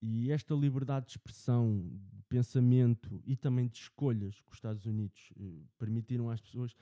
E 0.00 0.30
esta 0.30 0.54
liberdade 0.54 1.06
de 1.06 1.12
expressão, 1.12 1.88
de 2.12 2.22
pensamento 2.28 3.20
e 3.24 3.36
também 3.36 3.66
de 3.66 3.78
escolhas 3.78 4.40
que 4.40 4.50
os 4.50 4.56
Estados 4.56 4.86
Unidos 4.86 5.32
eh, 5.36 5.62
permitiram 5.76 6.30
às 6.30 6.40
pessoas 6.40 6.76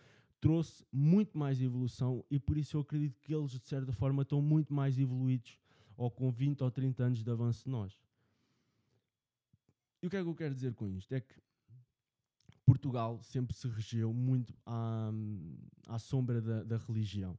trouxe 0.47 0.87
muito 0.93 1.37
mais 1.37 1.61
evolução 1.61 2.25
e 2.31 2.39
por 2.39 2.57
isso 2.57 2.77
eu 2.77 2.81
acredito 2.81 3.21
que 3.21 3.35
eles, 3.35 3.51
de 3.51 3.67
certa 3.67 3.93
forma, 3.93 4.23
estão 4.23 4.41
muito 4.41 4.73
mais 4.73 4.97
evoluídos 4.97 5.59
ou 5.97 6.09
com 6.09 6.31
20 6.31 6.63
ou 6.63 6.71
30 6.71 7.03
anos 7.03 7.25
de 7.25 7.29
avanço 7.29 7.65
de 7.65 7.71
nós. 7.71 8.01
E 10.01 10.07
o 10.07 10.11
que 10.11 10.17
é 10.17 10.23
que 10.23 10.29
eu 10.29 10.35
quero 10.37 10.55
dizer 10.55 10.73
com 10.75 10.89
isto? 10.89 11.13
É 11.13 11.21
que 11.21 11.35
Portugal 12.65 13.21
sempre 13.25 13.57
se 13.57 13.67
regeu 13.67 14.13
muito 14.13 14.57
à, 14.65 15.11
à 15.89 15.99
sombra 15.99 16.41
da, 16.41 16.63
da 16.63 16.77
religião. 16.77 17.37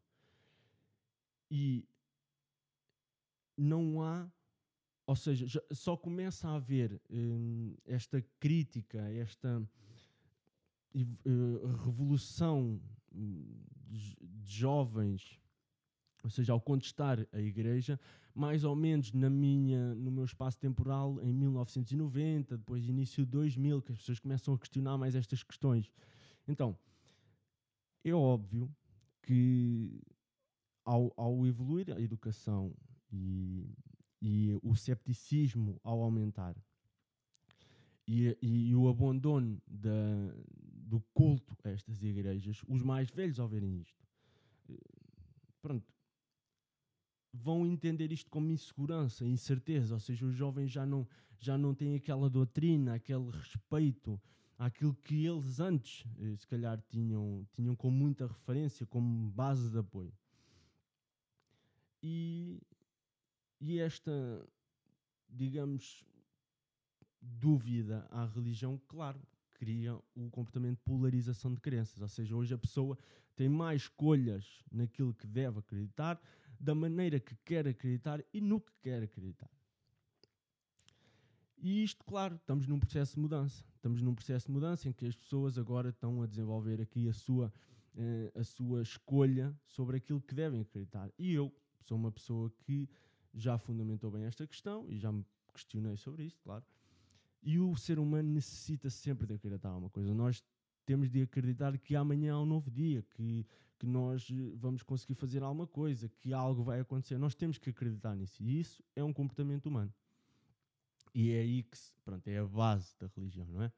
E 1.49 1.87
não 3.55 4.01
há, 4.03 4.29
ou 5.05 5.15
seja, 5.15 5.63
só 5.71 5.95
começa 5.95 6.49
a 6.49 6.55
haver 6.55 7.01
hum, 7.09 7.73
esta 7.85 8.21
crítica, 8.37 8.99
esta 9.13 9.65
revolução 11.83 12.79
de 13.11 14.17
jovens, 14.45 15.39
ou 16.23 16.29
seja, 16.29 16.53
ao 16.53 16.61
contestar 16.61 17.25
a 17.31 17.39
igreja, 17.39 17.99
mais 18.33 18.63
ou 18.63 18.75
menos 18.75 19.11
na 19.13 19.29
minha, 19.29 19.95
no 19.95 20.11
meu 20.11 20.25
espaço 20.25 20.57
temporal 20.59 21.19
em 21.21 21.33
1990, 21.33 22.57
depois 22.57 22.87
início 22.87 23.25
de 23.25 23.31
2000, 23.31 23.81
que 23.81 23.91
as 23.91 23.97
pessoas 23.97 24.19
começam 24.19 24.53
a 24.53 24.59
questionar 24.59 24.97
mais 24.97 25.15
estas 25.15 25.41
questões. 25.43 25.91
Então, 26.47 26.77
é 28.03 28.13
óbvio 28.13 28.73
que 29.21 29.99
ao, 30.85 31.11
ao 31.17 31.45
evoluir 31.45 31.91
a 31.91 31.99
educação 31.99 32.73
e, 33.11 33.69
e 34.21 34.57
o 34.61 34.75
cepticismo 34.75 35.79
ao 35.83 36.01
aumentar 36.01 36.55
e, 38.07 38.37
e, 38.41 38.69
e 38.69 38.75
o 38.75 38.87
abandono 38.87 39.61
da, 39.67 39.89
do 40.87 41.01
culto 41.13 41.55
a 41.63 41.69
estas 41.69 42.01
igrejas, 42.01 42.63
os 42.67 42.81
mais 42.81 43.09
velhos 43.09 43.39
ao 43.39 43.47
verem 43.47 43.81
isto, 43.81 44.07
pronto, 45.61 45.93
vão 47.33 47.67
entender 47.67 48.11
isto 48.11 48.29
como 48.29 48.49
insegurança, 48.49 49.25
incerteza, 49.25 49.93
ou 49.93 49.99
seja, 49.99 50.25
os 50.25 50.33
jovens 50.33 50.71
já 50.71 50.85
não, 50.85 51.07
já 51.37 51.57
não 51.57 51.75
têm 51.75 51.95
aquela 51.95 52.29
doutrina, 52.29 52.95
aquele 52.95 53.29
respeito 53.29 54.19
àquilo 54.57 54.95
que 54.95 55.25
eles 55.25 55.59
antes, 55.59 56.05
eh, 56.19 56.35
se 56.35 56.47
calhar, 56.47 56.81
tinham, 56.89 57.45
tinham 57.53 57.75
com 57.75 57.91
muita 57.91 58.25
referência, 58.25 58.85
como 58.85 59.29
base 59.29 59.69
de 59.69 59.77
apoio. 59.77 60.13
E, 62.01 62.61
e 63.59 63.79
esta, 63.79 64.11
digamos, 65.29 66.03
dúvida 67.21 68.07
à 68.09 68.25
religião, 68.25 68.79
claro, 68.87 69.21
cria 69.57 69.95
o 70.15 70.29
comportamento 70.29 70.77
de 70.77 70.83
polarização 70.83 71.53
de 71.53 71.59
crenças. 71.59 72.01
Ou 72.01 72.07
seja, 72.07 72.35
hoje 72.35 72.53
a 72.53 72.57
pessoa 72.57 72.97
tem 73.35 73.49
mais 73.49 73.83
escolhas 73.83 74.63
naquilo 74.71 75.13
que 75.13 75.27
deve 75.27 75.59
acreditar, 75.59 76.19
da 76.59 76.73
maneira 76.73 77.19
que 77.19 77.35
quer 77.45 77.67
acreditar 77.67 78.23
e 78.33 78.41
no 78.41 78.59
que 78.59 78.71
quer 78.81 79.03
acreditar. 79.03 79.49
E 81.57 81.83
isto, 81.83 82.03
claro, 82.05 82.35
estamos 82.35 82.67
num 82.67 82.79
processo 82.79 83.15
de 83.15 83.19
mudança. 83.19 83.63
Estamos 83.75 84.01
num 84.01 84.13
processo 84.13 84.47
de 84.47 84.51
mudança 84.51 84.87
em 84.87 84.93
que 84.93 85.05
as 85.05 85.15
pessoas 85.15 85.57
agora 85.57 85.89
estão 85.89 86.21
a 86.21 86.27
desenvolver 86.27 86.81
aqui 86.81 87.07
a 87.07 87.13
sua, 87.13 87.51
eh, 87.95 88.31
a 88.35 88.43
sua 88.43 88.81
escolha 88.81 89.55
sobre 89.65 89.97
aquilo 89.97 90.21
que 90.21 90.35
devem 90.35 90.61
acreditar. 90.61 91.11
E 91.17 91.33
eu 91.33 91.53
sou 91.81 91.97
uma 91.97 92.11
pessoa 92.11 92.51
que 92.59 92.87
já 93.33 93.57
fundamentou 93.57 94.11
bem 94.11 94.25
esta 94.25 94.45
questão 94.45 94.87
e 94.89 94.97
já 94.97 95.11
me 95.11 95.25
questionei 95.53 95.97
sobre 95.97 96.25
isto, 96.25 96.39
claro. 96.41 96.63
E 97.47 97.57
o 97.59 97.77
ser 97.77 97.97
humano 97.97 98.29
necessita 98.29 98.89
sempre 98.89 99.25
de 99.25 99.35
acreditar 99.35 99.73
uma 99.73 99.89
coisa. 99.89 100.13
Nós 100.13 100.43
temos 100.85 101.09
de 101.09 101.21
acreditar 101.21 101.77
que 101.77 101.95
amanhã 101.95 102.33
há 102.33 102.41
um 102.41 102.45
novo 102.45 102.69
dia, 102.69 103.01
que, 103.11 103.47
que 103.79 103.85
nós 103.85 104.27
eh, 104.29 104.51
vamos 104.57 104.83
conseguir 104.83 105.13
fazer 105.13 105.41
alguma 105.41 105.65
coisa, 105.65 106.09
que 106.09 106.33
algo 106.33 106.61
vai 106.61 106.81
acontecer. 106.81 107.17
Nós 107.17 107.33
temos 107.33 107.57
que 107.57 107.69
acreditar 107.69 108.13
nisso. 108.17 108.43
E 108.43 108.59
isso 108.59 108.83
é 108.93 109.01
um 109.01 109.13
comportamento 109.13 109.67
humano. 109.67 109.93
E 111.15 111.31
é 111.31 111.39
aí 111.39 111.63
que, 111.63 111.77
pronto, 112.03 112.27
é 112.27 112.37
a 112.37 112.45
base 112.45 112.93
da 112.99 113.07
religião, 113.15 113.47
não 113.47 113.63
é? 113.63 113.71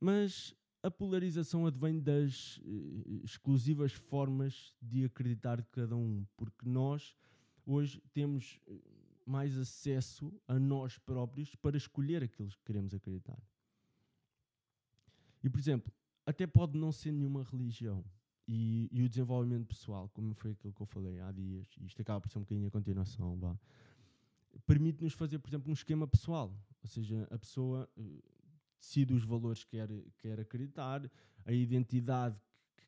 Mas 0.00 0.56
a 0.82 0.90
polarização 0.90 1.66
advém 1.66 2.00
das 2.00 2.56
uh, 2.56 3.20
exclusivas 3.22 3.92
formas 3.92 4.74
de 4.80 5.04
acreditar 5.04 5.60
de 5.60 5.68
cada 5.68 5.94
um, 5.94 6.24
porque 6.34 6.66
nós 6.66 7.14
hoje 7.66 8.02
temos 8.14 8.58
uh, 8.66 8.91
mais 9.26 9.56
acesso 9.56 10.32
a 10.46 10.58
nós 10.58 10.98
próprios 10.98 11.54
para 11.56 11.76
escolher 11.76 12.22
aquilo 12.22 12.48
que 12.48 12.64
queremos 12.64 12.94
acreditar. 12.94 13.38
E, 15.42 15.50
por 15.50 15.58
exemplo, 15.58 15.92
até 16.24 16.46
pode 16.46 16.78
não 16.78 16.92
ser 16.92 17.12
nenhuma 17.12 17.42
religião. 17.42 18.04
E, 18.46 18.88
e, 18.92 19.02
o 19.02 19.08
desenvolvimento 19.08 19.66
pessoal, 19.66 20.08
como 20.08 20.34
foi 20.34 20.52
aquilo 20.52 20.72
que 20.72 20.80
eu 20.80 20.86
falei 20.86 21.20
há 21.20 21.30
dias, 21.30 21.68
e 21.80 21.86
isto 21.86 22.02
acaba 22.02 22.20
por 22.20 22.30
ser 22.30 22.38
um 22.38 22.42
bocadinho 22.42 22.68
a 22.68 22.70
continuação, 22.70 23.58
permite-nos 24.66 25.12
fazer, 25.14 25.38
por 25.38 25.48
exemplo, 25.48 25.70
um 25.70 25.74
esquema 25.74 26.06
pessoal. 26.06 26.54
Ou 26.82 26.88
seja, 26.88 27.26
a 27.30 27.38
pessoa 27.38 27.88
uh, 27.96 28.22
decide 28.78 29.14
os 29.14 29.24
valores 29.24 29.64
que 29.64 29.70
quer, 29.70 29.88
quer 30.18 30.40
acreditar, 30.40 31.08
a 31.44 31.52
identidade 31.52 32.36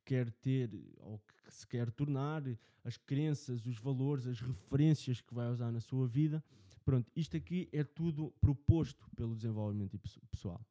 quer 0.05 0.31
ter 0.31 0.71
ou 1.01 1.19
que 1.19 1.53
se 1.53 1.67
quer 1.67 1.91
tornar, 1.91 2.43
as 2.85 2.97
crenças, 2.97 3.67
os 3.67 3.79
valores, 3.79 4.27
as 4.27 4.41
referências 4.41 5.21
que 5.21 5.35
vai 5.35 5.51
usar 5.51 5.71
na 5.71 5.81
sua 5.81 6.07
vida, 6.07 6.43
Pronto, 6.85 7.11
isto 7.17 7.37
aqui 7.37 7.69
é 7.73 7.83
tudo 7.83 8.31
proposto 8.41 9.11
pelo 9.17 9.35
desenvolvimento 9.35 9.99
pessoal. 10.31 10.65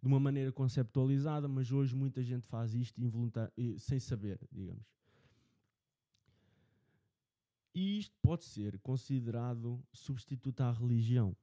De 0.00 0.06
uma 0.06 0.20
maneira 0.20 0.52
conceptualizada, 0.52 1.48
mas 1.48 1.72
hoje 1.72 1.94
muita 1.94 2.22
gente 2.22 2.46
faz 2.46 2.72
isto 2.72 3.00
sem 3.78 3.98
saber, 3.98 4.38
digamos. 4.52 4.86
E 7.74 7.98
isto 7.98 8.14
pode 8.22 8.44
ser 8.44 8.78
considerado 8.78 9.82
substituto 9.92 10.60
à 10.60 10.70
religião. 10.70 11.36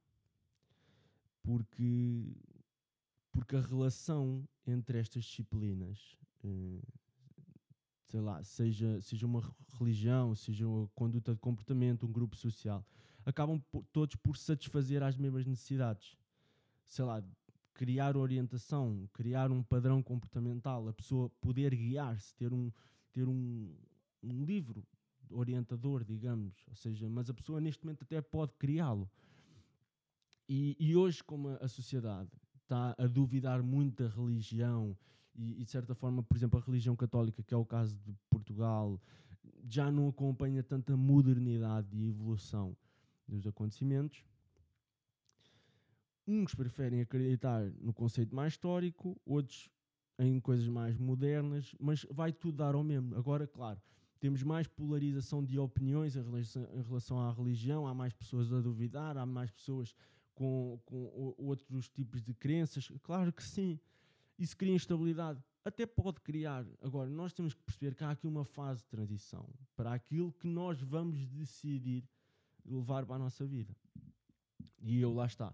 Porque, 1.43 2.33
porque 3.31 3.57
a 3.57 3.61
relação 3.61 4.47
entre 4.65 4.97
estas 4.97 5.25
disciplinas, 5.25 6.17
eh, 6.45 6.81
sei 8.13 8.21
lá, 8.21 8.43
seja, 8.43 9.01
seja 9.01 9.25
uma 9.25 9.41
religião, 9.79 10.35
seja 10.35 10.67
uma 10.67 10.87
conduta 10.89 11.33
de 11.33 11.39
comportamento, 11.39 12.05
um 12.05 12.11
grupo 12.11 12.35
social, 12.35 12.85
acabam 13.25 13.59
por, 13.71 13.83
todos 13.85 14.15
por 14.17 14.37
satisfazer 14.37 15.01
as 15.01 15.17
mesmas 15.17 15.47
necessidades. 15.47 16.15
Sei 16.85 17.03
lá, 17.03 17.23
criar 17.73 18.15
orientação, 18.15 19.09
criar 19.13 19.51
um 19.51 19.63
padrão 19.63 20.03
comportamental, 20.03 20.87
a 20.87 20.93
pessoa 20.93 21.27
poder 21.41 21.73
guiar-se, 21.73 22.35
ter 22.35 22.53
um, 22.53 22.71
ter 23.11 23.27
um, 23.27 23.75
um 24.21 24.45
livro 24.45 24.85
orientador, 25.31 26.03
digamos, 26.03 26.53
ou 26.67 26.75
seja, 26.75 27.09
mas 27.09 27.31
a 27.31 27.33
pessoa 27.33 27.59
neste 27.59 27.83
momento 27.83 28.03
até 28.03 28.21
pode 28.21 28.53
criá-lo. 28.59 29.09
E, 30.47 30.77
e, 30.79 30.95
hoje, 30.95 31.23
como 31.23 31.49
a, 31.49 31.67
sociedade 31.67 32.29
está 32.61 32.93
a 32.95 33.07
duvidar 33.07 33.63
muito 33.63 34.03
da 34.03 34.09
religião 34.15 34.95
e, 35.35 35.61
e, 35.61 35.63
de 35.63 35.71
certa 35.71 35.95
forma, 35.95 36.21
por 36.23 36.37
exemplo, 36.37 36.59
a 36.59 36.63
religião 36.63 36.95
católica, 36.95 37.41
que 37.43 37.53
é 37.53 37.57
o 37.57 37.65
caso 37.65 37.95
de 37.97 38.13
Portugal, 38.29 38.99
já 39.67 39.91
não 39.91 40.07
acompanha 40.07 40.63
tanta 40.63 40.95
modernidade 40.95 41.87
e 41.91 42.07
evolução 42.07 42.75
dos 43.27 43.45
acontecimentos. 43.47 44.23
Uns 46.27 46.55
preferem 46.55 47.01
acreditar 47.01 47.69
no 47.81 47.93
conceito 47.93 48.35
mais 48.35 48.53
histórico, 48.53 49.19
outros 49.25 49.69
em 50.17 50.39
coisas 50.39 50.67
mais 50.67 50.97
modernas, 50.97 51.75
mas 51.79 52.05
vai 52.11 52.31
tudo 52.31 52.57
dar 52.57 52.75
ao 52.75 52.83
mesmo. 52.83 53.15
Agora, 53.15 53.47
claro, 53.47 53.81
temos 54.19 54.43
mais 54.43 54.67
polarização 54.67 55.43
de 55.43 55.59
opiniões 55.59 56.15
em 56.15 56.23
relação, 56.23 56.67
em 56.73 56.81
relação 56.81 57.19
à 57.19 57.33
religião, 57.33 57.87
há 57.87 57.93
mais 57.93 58.13
pessoas 58.13 58.53
a 58.53 58.61
duvidar, 58.61 59.17
há 59.17 59.25
mais 59.25 59.51
pessoas 59.51 59.93
com, 60.33 60.79
com 60.85 61.33
outros 61.37 61.89
tipos 61.89 62.23
de 62.23 62.33
crenças. 62.33 62.91
Claro 63.01 63.33
que 63.33 63.43
sim. 63.43 63.79
Isso 64.37 64.57
cria 64.57 64.73
instabilidade. 64.73 65.41
Até 65.63 65.85
pode 65.85 66.19
criar. 66.19 66.65
Agora, 66.81 67.09
nós 67.09 67.31
temos 67.33 67.53
que 67.53 67.61
perceber 67.63 67.95
que 67.95 68.03
há 68.03 68.11
aqui 68.11 68.27
uma 68.27 68.43
fase 68.43 68.81
de 68.81 68.87
transição 68.89 69.47
para 69.75 69.93
aquilo 69.93 70.31
que 70.33 70.47
nós 70.47 70.81
vamos 70.81 71.25
decidir 71.27 72.03
levar 72.65 73.05
para 73.05 73.15
a 73.15 73.19
nossa 73.19 73.45
vida. 73.45 73.75
E 74.81 74.99
eu 74.99 75.13
lá 75.13 75.25
está. 75.25 75.53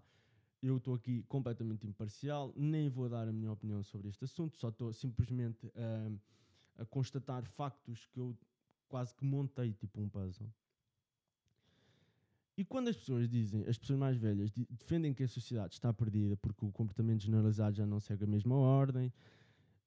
Eu 0.62 0.78
estou 0.78 0.96
aqui 0.96 1.24
completamente 1.24 1.88
imparcial, 1.88 2.52
nem 2.56 2.90
vou 2.90 3.08
dar 3.08 3.28
a 3.28 3.32
minha 3.32 3.52
opinião 3.52 3.82
sobre 3.84 4.10
este 4.10 4.26
assunto, 4.26 4.58
só 4.58 4.70
estou 4.70 4.92
simplesmente 4.92 5.72
a, 5.76 6.82
a 6.82 6.86
constatar 6.86 7.46
factos 7.46 8.06
que 8.08 8.20
eu 8.20 8.38
quase 8.90 9.14
que 9.16 9.24
montei 9.24 9.74
tipo 9.74 10.02
um 10.02 10.10
puzzle. 10.10 10.52
E 12.60 12.66
quando 12.66 12.90
as 12.90 12.98
pessoas 12.98 13.30
dizem, 13.30 13.66
as 13.70 13.78
pessoas 13.78 13.98
mais 13.98 14.18
velhas 14.18 14.52
defendem 14.52 15.14
que 15.14 15.24
a 15.24 15.28
sociedade 15.30 15.76
está 15.76 15.94
perdida 15.94 16.36
porque 16.36 16.66
o 16.66 16.72
comportamento 16.74 17.24
generalizado 17.24 17.78
já 17.78 17.86
não 17.86 18.02
segue 18.02 18.26
a 18.26 18.28
mesma 18.28 18.54
ordem, 18.54 19.14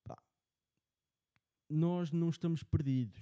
pá, 0.02 0.16
nós 1.68 2.10
não 2.10 2.30
estamos 2.30 2.62
perdidos. 2.62 3.20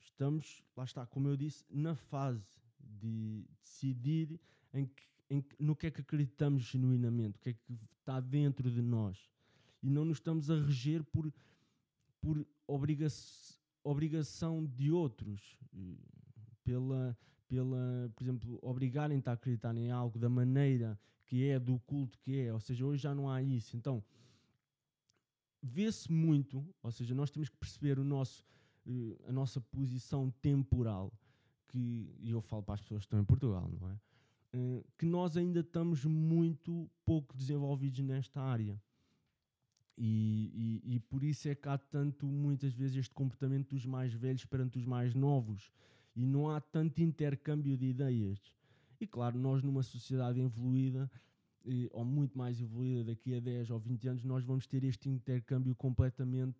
Estamos, 0.00 0.64
lá 0.76 0.82
está, 0.82 1.06
como 1.06 1.28
eu 1.28 1.36
disse, 1.36 1.64
na 1.70 1.94
fase 1.94 2.44
de 2.80 3.44
decidir 3.62 4.40
em 4.74 4.84
que, 4.84 5.04
em 5.30 5.44
no 5.56 5.76
que 5.76 5.86
é 5.86 5.90
que 5.92 6.00
acreditamos 6.00 6.64
genuinamente, 6.64 7.38
o 7.38 7.40
que 7.40 7.50
é 7.50 7.52
que 7.52 7.78
está 8.00 8.18
dentro 8.18 8.68
de 8.68 8.82
nós. 8.82 9.30
E 9.80 9.88
não 9.88 10.04
nos 10.04 10.16
estamos 10.16 10.50
a 10.50 10.56
reger 10.56 11.04
por, 11.04 11.32
por 12.20 12.44
obrigação 12.66 13.60
obrigação 13.84 14.66
de 14.66 14.90
outros, 14.90 15.56
pela, 16.64 17.16
pela, 17.50 18.08
por 18.14 18.22
exemplo, 18.22 18.58
obrigarem-te 18.62 19.28
a 19.28 19.32
acreditar 19.32 19.76
em 19.76 19.90
algo 19.90 20.20
da 20.20 20.28
maneira 20.28 20.96
que 21.26 21.48
é, 21.48 21.58
do 21.58 21.80
culto 21.80 22.16
que 22.20 22.38
é, 22.38 22.52
ou 22.52 22.60
seja, 22.60 22.86
hoje 22.86 23.02
já 23.02 23.12
não 23.12 23.28
há 23.28 23.42
isso. 23.42 23.76
Então, 23.76 24.02
vê-se 25.60 26.10
muito, 26.10 26.64
ou 26.80 26.92
seja, 26.92 27.12
nós 27.12 27.30
temos 27.30 27.48
que 27.48 27.56
perceber 27.56 27.98
o 27.98 28.04
nosso, 28.04 28.44
eh, 28.86 29.16
a 29.28 29.32
nossa 29.32 29.60
posição 29.60 30.30
temporal, 30.40 31.12
que, 31.68 32.14
e 32.20 32.30
eu 32.30 32.40
falo 32.40 32.62
para 32.62 32.74
as 32.74 32.80
pessoas 32.80 33.00
que 33.02 33.06
estão 33.06 33.20
em 33.20 33.24
Portugal, 33.24 33.68
não 33.80 33.90
é? 33.90 33.98
Eh, 34.52 34.84
que 34.96 35.06
nós 35.06 35.36
ainda 35.36 35.60
estamos 35.60 36.04
muito 36.04 36.88
pouco 37.04 37.36
desenvolvidos 37.36 38.00
nesta 38.00 38.40
área. 38.40 38.80
E, 39.96 40.80
e, 40.84 40.94
e, 40.94 41.00
por 41.00 41.22
isso 41.22 41.48
é 41.48 41.54
que 41.54 41.68
há 41.68 41.76
tanto, 41.76 42.26
muitas 42.26 42.72
vezes, 42.72 42.96
este 42.96 43.14
comportamento 43.14 43.68
dos 43.68 43.84
mais 43.84 44.14
velhos 44.14 44.46
perante 44.46 44.78
os 44.78 44.86
mais 44.86 45.14
novos. 45.14 45.70
E 46.14 46.26
não 46.26 46.48
há 46.50 46.60
tanto 46.60 47.00
intercâmbio 47.00 47.76
de 47.76 47.86
ideias. 47.86 48.38
E 49.00 49.06
claro, 49.06 49.38
nós 49.38 49.62
numa 49.62 49.82
sociedade 49.82 50.40
evoluída, 50.40 51.10
ou 51.92 52.04
muito 52.04 52.36
mais 52.36 52.60
evoluída 52.60 53.04
daqui 53.04 53.34
a 53.34 53.40
10 53.40 53.70
ou 53.70 53.78
20 53.78 54.08
anos, 54.08 54.24
nós 54.24 54.44
vamos 54.44 54.66
ter 54.66 54.84
este 54.84 55.08
intercâmbio 55.08 55.74
completamente 55.74 56.58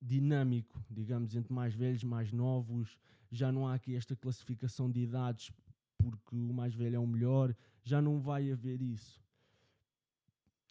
dinâmico, 0.00 0.84
digamos, 0.90 1.34
entre 1.34 1.52
mais 1.52 1.74
velhos, 1.74 2.04
mais 2.04 2.32
novos. 2.32 2.96
Já 3.30 3.50
não 3.50 3.66
há 3.66 3.74
aqui 3.74 3.96
esta 3.96 4.14
classificação 4.14 4.90
de 4.90 5.00
idades 5.00 5.50
porque 5.98 6.36
o 6.36 6.54
mais 6.54 6.74
velho 6.74 6.96
é 6.96 6.98
o 6.98 7.06
melhor. 7.06 7.54
Já 7.82 8.00
não 8.00 8.20
vai 8.20 8.50
haver 8.52 8.80
isso 8.80 9.20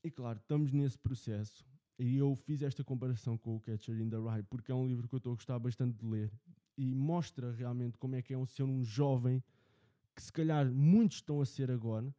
e 0.05 0.11
claro, 0.11 0.37
estamos 0.37 0.71
nesse 0.71 0.99
processo. 0.99 1.65
E 1.97 2.17
eu 2.17 2.35
fiz 2.35 2.61
esta 2.61 2.83
comparação 2.83 3.37
com 3.37 3.55
o 3.55 3.59
Catcher 3.59 3.99
in 3.99 4.07
the 4.07 4.17
Rye 4.17 4.43
porque 4.43 4.71
é 4.71 4.75
um 4.75 4.85
livro 4.85 5.07
que 5.07 5.15
eu 5.15 5.17
estou 5.17 5.33
a 5.33 5.35
gostar 5.35 5.57
bastante 5.57 5.97
de 5.97 6.05
ler 6.05 6.31
e 6.77 6.93
mostra 6.93 7.51
realmente 7.51 7.97
como 7.97 8.15
é 8.15 8.21
que 8.21 8.33
é 8.33 8.37
um 8.37 8.45
ser 8.45 8.63
um 8.63 8.83
jovem 8.83 9.43
que 10.15 10.21
se 10.21 10.31
calhar 10.31 10.69
muitos 10.71 11.17
estão 11.17 11.41
a 11.41 11.45
ser 11.45 11.71
agora 11.71 12.13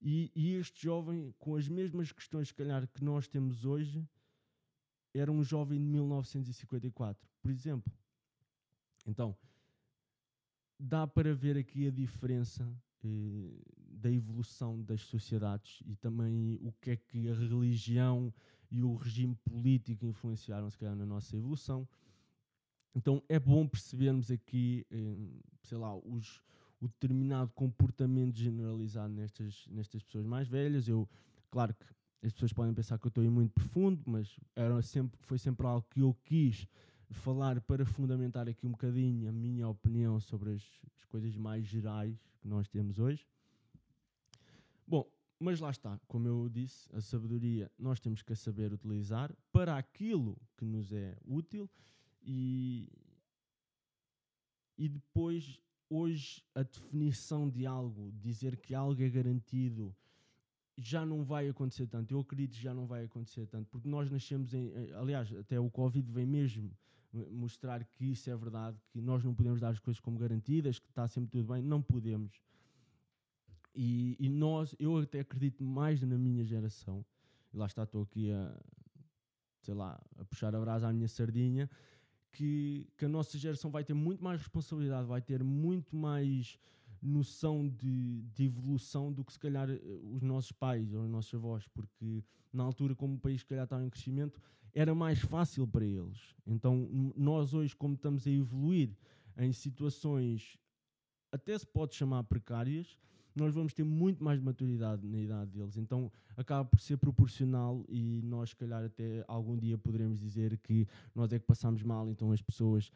e, 0.00 0.30
e 0.34 0.54
este 0.54 0.82
jovem 0.82 1.34
com 1.38 1.56
as 1.56 1.68
mesmas 1.68 2.12
questões 2.12 2.48
se 2.48 2.54
calhar 2.54 2.86
que 2.88 3.02
nós 3.02 3.26
temos 3.26 3.64
hoje 3.64 4.06
era 5.14 5.32
um 5.32 5.42
jovem 5.42 5.78
de 5.78 5.86
1954, 5.86 7.28
por 7.40 7.50
exemplo. 7.50 7.92
Então, 9.06 9.36
dá 10.78 11.06
para 11.06 11.34
ver 11.34 11.56
aqui 11.56 11.86
a 11.86 11.90
diferença 11.90 12.70
eh, 13.04 13.50
da 13.76 14.10
evolução 14.10 14.80
das 14.82 15.00
sociedades 15.02 15.82
e 15.86 15.96
também 15.96 16.58
o 16.62 16.72
que 16.80 16.90
é 16.90 16.96
que 16.96 17.28
a 17.28 17.34
religião 17.34 18.32
e 18.70 18.82
o 18.82 18.94
regime 18.94 19.34
político 19.36 20.06
influenciaram, 20.06 20.70
se 20.70 20.78
calhar, 20.78 20.94
na 20.94 21.06
nossa 21.06 21.36
evolução. 21.36 21.88
Então 22.94 23.22
é 23.28 23.38
bom 23.38 23.66
percebermos 23.66 24.30
aqui, 24.30 24.86
eh, 24.90 25.16
sei 25.62 25.78
lá, 25.78 25.94
os, 25.96 26.40
o 26.80 26.88
determinado 26.88 27.50
comportamento 27.52 28.36
generalizado 28.36 29.12
nestas, 29.12 29.66
nestas 29.68 30.02
pessoas 30.02 30.24
mais 30.24 30.48
velhas. 30.48 30.88
Eu, 30.88 31.08
claro 31.50 31.74
que 31.74 31.86
as 32.26 32.32
pessoas 32.32 32.52
podem 32.52 32.74
pensar 32.74 32.98
que 32.98 33.06
eu 33.06 33.10
estou 33.10 33.22
aí 33.22 33.30
muito 33.30 33.52
profundo, 33.52 34.02
mas 34.06 34.38
era 34.56 34.80
sempre, 34.82 35.18
foi 35.22 35.38
sempre 35.38 35.66
algo 35.66 35.86
que 35.90 36.00
eu 36.00 36.16
quis 36.24 36.66
falar 37.10 37.60
para 37.60 37.86
fundamentar 37.86 38.48
aqui 38.48 38.66
um 38.66 38.72
bocadinho 38.72 39.28
a 39.28 39.32
minha 39.32 39.68
opinião 39.68 40.20
sobre 40.20 40.52
as, 40.52 40.62
as 40.96 41.04
coisas 41.04 41.36
mais 41.36 41.64
gerais 41.64 42.16
que 42.40 42.48
nós 42.48 42.68
temos 42.68 42.98
hoje. 42.98 43.26
Bom, 44.86 45.08
mas 45.38 45.60
lá 45.60 45.70
está, 45.70 45.98
como 46.06 46.26
eu 46.26 46.48
disse, 46.48 46.88
a 46.92 47.00
sabedoria 47.00 47.70
nós 47.78 48.00
temos 48.00 48.22
que 48.22 48.34
saber 48.34 48.72
utilizar 48.72 49.32
para 49.52 49.76
aquilo 49.76 50.36
que 50.56 50.64
nos 50.64 50.92
é 50.92 51.16
útil 51.24 51.70
e, 52.30 52.86
e 54.76 54.86
depois, 54.86 55.58
hoje, 55.88 56.44
a 56.54 56.62
definição 56.62 57.48
de 57.48 57.64
algo, 57.64 58.12
dizer 58.20 58.58
que 58.58 58.74
algo 58.74 59.02
é 59.02 59.08
garantido, 59.08 59.96
já 60.76 61.06
não 61.06 61.24
vai 61.24 61.48
acontecer 61.48 61.86
tanto. 61.86 62.12
Eu 62.12 62.20
acredito 62.20 62.52
que 62.52 62.62
já 62.62 62.74
não 62.74 62.86
vai 62.86 63.04
acontecer 63.04 63.46
tanto, 63.46 63.70
porque 63.70 63.88
nós 63.88 64.10
nascemos 64.10 64.52
em. 64.52 64.70
Aliás, 64.92 65.32
até 65.32 65.58
o 65.58 65.70
Covid 65.70 66.12
vem 66.12 66.26
mesmo 66.26 66.70
mostrar 67.30 67.82
que 67.82 68.04
isso 68.04 68.28
é 68.28 68.36
verdade, 68.36 68.78
que 68.90 69.00
nós 69.00 69.24
não 69.24 69.34
podemos 69.34 69.58
dar 69.58 69.70
as 69.70 69.78
coisas 69.78 69.98
como 69.98 70.18
garantidas, 70.18 70.78
que 70.78 70.90
está 70.90 71.08
sempre 71.08 71.30
tudo 71.30 71.50
bem. 71.50 71.62
Não 71.62 71.80
podemos. 71.80 72.42
E, 73.74 74.16
e, 74.20 74.28
nós, 74.28 74.74
eu 74.78 74.98
até 74.98 75.20
acredito 75.20 75.64
mais 75.64 76.02
na 76.02 76.18
minha 76.18 76.44
geração, 76.44 77.04
e 77.54 77.56
lá 77.56 77.64
está, 77.64 77.84
estou 77.84 78.02
aqui 78.02 78.30
a, 78.30 78.54
sei 79.62 79.74
lá, 79.74 79.98
a 80.18 80.24
puxar 80.26 80.54
a 80.54 80.60
brasa 80.60 80.88
à 80.88 80.92
minha 80.92 81.08
sardinha, 81.08 81.70
que, 82.32 82.88
que 82.96 83.04
a 83.04 83.08
nossa 83.08 83.38
geração 83.38 83.70
vai 83.70 83.84
ter 83.84 83.94
muito 83.94 84.22
mais 84.22 84.40
responsabilidade, 84.40 85.06
vai 85.06 85.20
ter 85.20 85.42
muito 85.42 85.96
mais 85.96 86.58
noção 87.00 87.68
de, 87.68 88.22
de 88.34 88.44
evolução 88.44 89.12
do 89.12 89.24
que 89.24 89.32
se 89.32 89.38
calhar 89.38 89.70
eh, 89.70 89.80
os 90.12 90.22
nossos 90.22 90.52
pais 90.52 90.92
ou 90.92 91.02
os 91.02 91.10
nossos 91.10 91.32
avós, 91.34 91.66
porque 91.68 92.24
na 92.52 92.64
altura, 92.64 92.94
como 92.94 93.14
o 93.14 93.18
país 93.18 93.40
se 93.40 93.46
calhar 93.46 93.64
estava 93.64 93.84
em 93.84 93.90
crescimento, 93.90 94.40
era 94.74 94.94
mais 94.94 95.20
fácil 95.20 95.66
para 95.66 95.84
eles. 95.84 96.34
Então, 96.46 96.88
nós 97.16 97.54
hoje, 97.54 97.74
como 97.74 97.94
estamos 97.94 98.26
a 98.26 98.30
evoluir 98.30 98.96
em 99.36 99.52
situações 99.52 100.58
até 101.30 101.56
se 101.58 101.66
pode 101.66 101.94
chamar 101.94 102.24
precárias, 102.24 102.98
nós 103.38 103.54
vamos 103.54 103.72
ter 103.72 103.84
muito 103.84 104.22
mais 104.22 104.40
maturidade 104.40 105.06
na 105.06 105.18
idade 105.18 105.50
deles. 105.52 105.76
Então 105.76 106.10
acaba 106.36 106.64
por 106.64 106.80
ser 106.80 106.96
proporcional 106.98 107.84
e 107.88 108.20
nós, 108.22 108.50
se 108.50 108.56
calhar, 108.56 108.84
até 108.84 109.24
algum 109.26 109.56
dia 109.56 109.78
poderemos 109.78 110.18
dizer 110.18 110.58
que 110.58 110.86
nós 111.14 111.32
é 111.32 111.38
que 111.38 111.46
passamos 111.46 111.82
mal, 111.82 112.10
então 112.10 112.32
as 112.32 112.42
pessoas, 112.42 112.90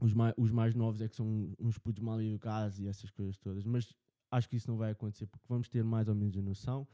os 0.00 0.12
mais, 0.12 0.34
os 0.36 0.50
mais 0.50 0.74
novos 0.74 1.00
é 1.00 1.08
que 1.08 1.16
são 1.16 1.50
uns 1.58 1.78
putos 1.78 2.02
mal 2.02 2.20
educados 2.20 2.78
e 2.80 2.86
essas 2.86 3.10
coisas 3.10 3.38
todas. 3.38 3.64
Mas 3.64 3.94
acho 4.30 4.48
que 4.48 4.56
isso 4.56 4.68
não 4.68 4.76
vai 4.76 4.90
acontecer 4.90 5.26
porque 5.26 5.46
vamos 5.48 5.68
ter 5.68 5.84
mais 5.84 6.08
ou 6.08 6.14
menos 6.14 6.36
a 6.36 6.42
noção. 6.42 6.86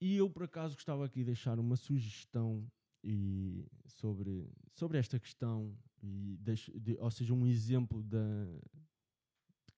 E 0.00 0.16
eu, 0.16 0.30
por 0.30 0.44
acaso, 0.44 0.74
gostava 0.74 1.04
aqui 1.04 1.20
de 1.20 1.26
deixar 1.26 1.58
uma 1.58 1.74
sugestão 1.74 2.64
e 3.02 3.64
sobre, 3.86 4.48
sobre 4.72 4.98
esta 4.98 5.18
questão, 5.18 5.72
e 6.02 6.36
deixo, 6.40 6.78
de, 6.78 6.96
ou 7.00 7.10
seja, 7.10 7.34
um 7.34 7.46
exemplo 7.46 8.02
da, 8.02 8.46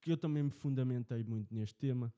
que 0.01 0.11
eu 0.11 0.17
também 0.17 0.43
me 0.43 0.49
fundamentei 0.49 1.23
muito 1.23 1.53
neste 1.53 1.75
tema, 1.75 2.11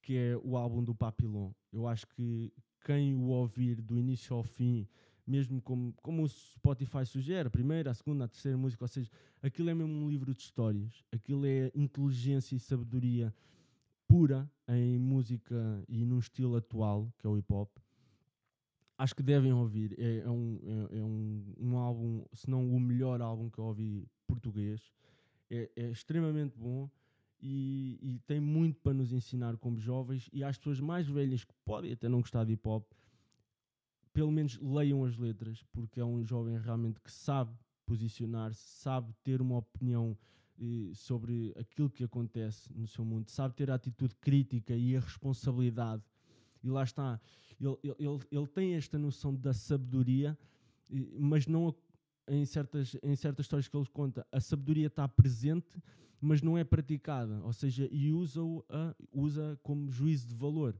que 0.00 0.16
é 0.16 0.36
o 0.42 0.56
álbum 0.56 0.82
do 0.82 0.94
Papillon. 0.94 1.50
Eu 1.72 1.86
acho 1.88 2.06
que 2.06 2.52
quem 2.84 3.14
o 3.14 3.28
ouvir 3.28 3.80
do 3.80 3.98
início 3.98 4.36
ao 4.36 4.44
fim, 4.44 4.86
mesmo 5.26 5.60
como, 5.60 5.92
como 6.02 6.22
o 6.22 6.28
Spotify 6.28 7.04
sugere, 7.04 7.48
a 7.48 7.50
primeira, 7.50 7.90
a 7.90 7.94
segunda, 7.94 8.24
a 8.24 8.28
terceira 8.28 8.56
música, 8.56 8.84
ou 8.84 8.88
seja, 8.88 9.10
aquilo 9.42 9.70
é 9.70 9.74
mesmo 9.74 9.92
um 9.92 10.08
livro 10.08 10.34
de 10.34 10.42
histórias, 10.42 11.02
aquilo 11.10 11.44
é 11.44 11.72
inteligência 11.74 12.54
e 12.54 12.60
sabedoria 12.60 13.34
pura 14.06 14.48
em 14.68 14.98
música 14.98 15.82
e 15.88 16.04
num 16.04 16.18
estilo 16.18 16.56
atual, 16.56 17.12
que 17.18 17.26
é 17.26 17.30
o 17.30 17.36
hip 17.36 17.52
hop. 17.52 17.70
Acho 18.96 19.16
que 19.16 19.22
devem 19.24 19.52
ouvir. 19.52 19.98
É, 19.98 20.18
é 20.18 20.30
um, 20.30 20.60
é, 20.62 20.98
é 20.98 21.02
um, 21.02 21.54
um 21.58 21.76
álbum, 21.78 22.24
se 22.32 22.48
não 22.48 22.70
o 22.70 22.78
melhor 22.78 23.20
álbum 23.20 23.50
que 23.50 23.58
eu 23.58 23.64
ouvi 23.64 24.06
português. 24.26 24.80
É, 25.50 25.68
é 25.74 25.90
extremamente 25.90 26.56
bom 26.56 26.88
e, 27.46 27.98
e, 28.00 28.18
tem 28.20 28.40
muito 28.40 28.80
para 28.80 28.94
nos 28.94 29.12
ensinar 29.12 29.58
como 29.58 29.78
jovens 29.78 30.30
e 30.32 30.42
às 30.42 30.56
pessoas 30.56 30.80
mais 30.80 31.06
velhas 31.06 31.44
que 31.44 31.52
podem 31.62 31.92
até 31.92 32.08
não 32.08 32.20
gostar 32.22 32.42
de 32.44 32.54
hip 32.54 32.66
hop, 32.66 32.90
pelo 34.14 34.32
menos 34.32 34.58
leiam 34.62 35.04
as 35.04 35.18
letras, 35.18 35.62
porque 35.70 36.00
é 36.00 36.04
um 36.04 36.24
jovem 36.24 36.56
realmente 36.58 36.98
que 37.02 37.12
sabe 37.12 37.52
posicionar-se, 37.84 38.62
sabe 38.80 39.12
ter 39.22 39.42
uma 39.42 39.58
opinião 39.58 40.16
eh, 40.58 40.90
sobre 40.94 41.52
aquilo 41.58 41.90
que 41.90 42.02
acontece 42.02 42.72
no 42.72 42.86
seu 42.86 43.04
mundo, 43.04 43.28
sabe 43.28 43.54
ter 43.54 43.70
a 43.70 43.74
atitude 43.74 44.14
crítica 44.14 44.74
e 44.74 44.96
a 44.96 45.00
responsabilidade. 45.00 46.02
E 46.62 46.70
lá 46.70 46.82
está, 46.82 47.20
ele, 47.60 47.76
ele, 47.82 48.20
ele 48.32 48.46
tem 48.46 48.74
esta 48.74 48.98
noção 48.98 49.34
da 49.34 49.52
sabedoria, 49.52 50.38
eh, 50.90 50.96
mas 51.18 51.46
não 51.46 51.74
em 52.28 52.44
certas, 52.44 52.96
em 53.02 53.14
certas 53.16 53.44
histórias 53.44 53.68
que 53.68 53.76
ele 53.76 53.86
conta, 53.92 54.26
a 54.30 54.40
sabedoria 54.40 54.86
está 54.86 55.06
presente, 55.08 55.82
mas 56.20 56.40
não 56.40 56.56
é 56.56 56.64
praticada, 56.64 57.40
ou 57.44 57.52
seja, 57.52 57.88
e 57.90 58.12
usa, 58.12 58.40
usa 59.12 59.58
como 59.62 59.90
juízo 59.90 60.28
de 60.28 60.34
valor. 60.34 60.74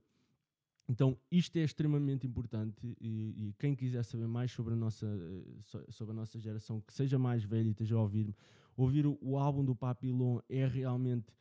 Então, 0.89 1.19
isto 1.31 1.57
é 1.57 1.63
extremamente 1.65 2.27
importante 2.27 2.97
e, 3.01 3.49
e, 3.49 3.55
quem 3.59 3.75
quiser 3.75 4.05
saber 4.05 4.27
mais 4.27 4.53
sobre 4.53 4.75
a, 4.75 4.77
nossa, 4.77 5.07
eh, 5.07 5.85
sobre 5.89 6.13
a 6.13 6.15
nossa 6.15 6.39
geração, 6.39 6.81
que 6.81 6.93
seja 6.93 7.19
mais 7.19 7.43
velho 7.43 7.69
e 7.69 7.71
esteja 7.71 7.97
a 7.97 8.01
ouvir-me, 8.01 8.35
ouvir 8.77 9.07
o, 9.07 9.17
o, 9.23 9.39
álbum 9.39 9.65
do 9.65 9.75
Papillon 9.75 10.41
é 10.47 10.67
realmente 10.67 11.33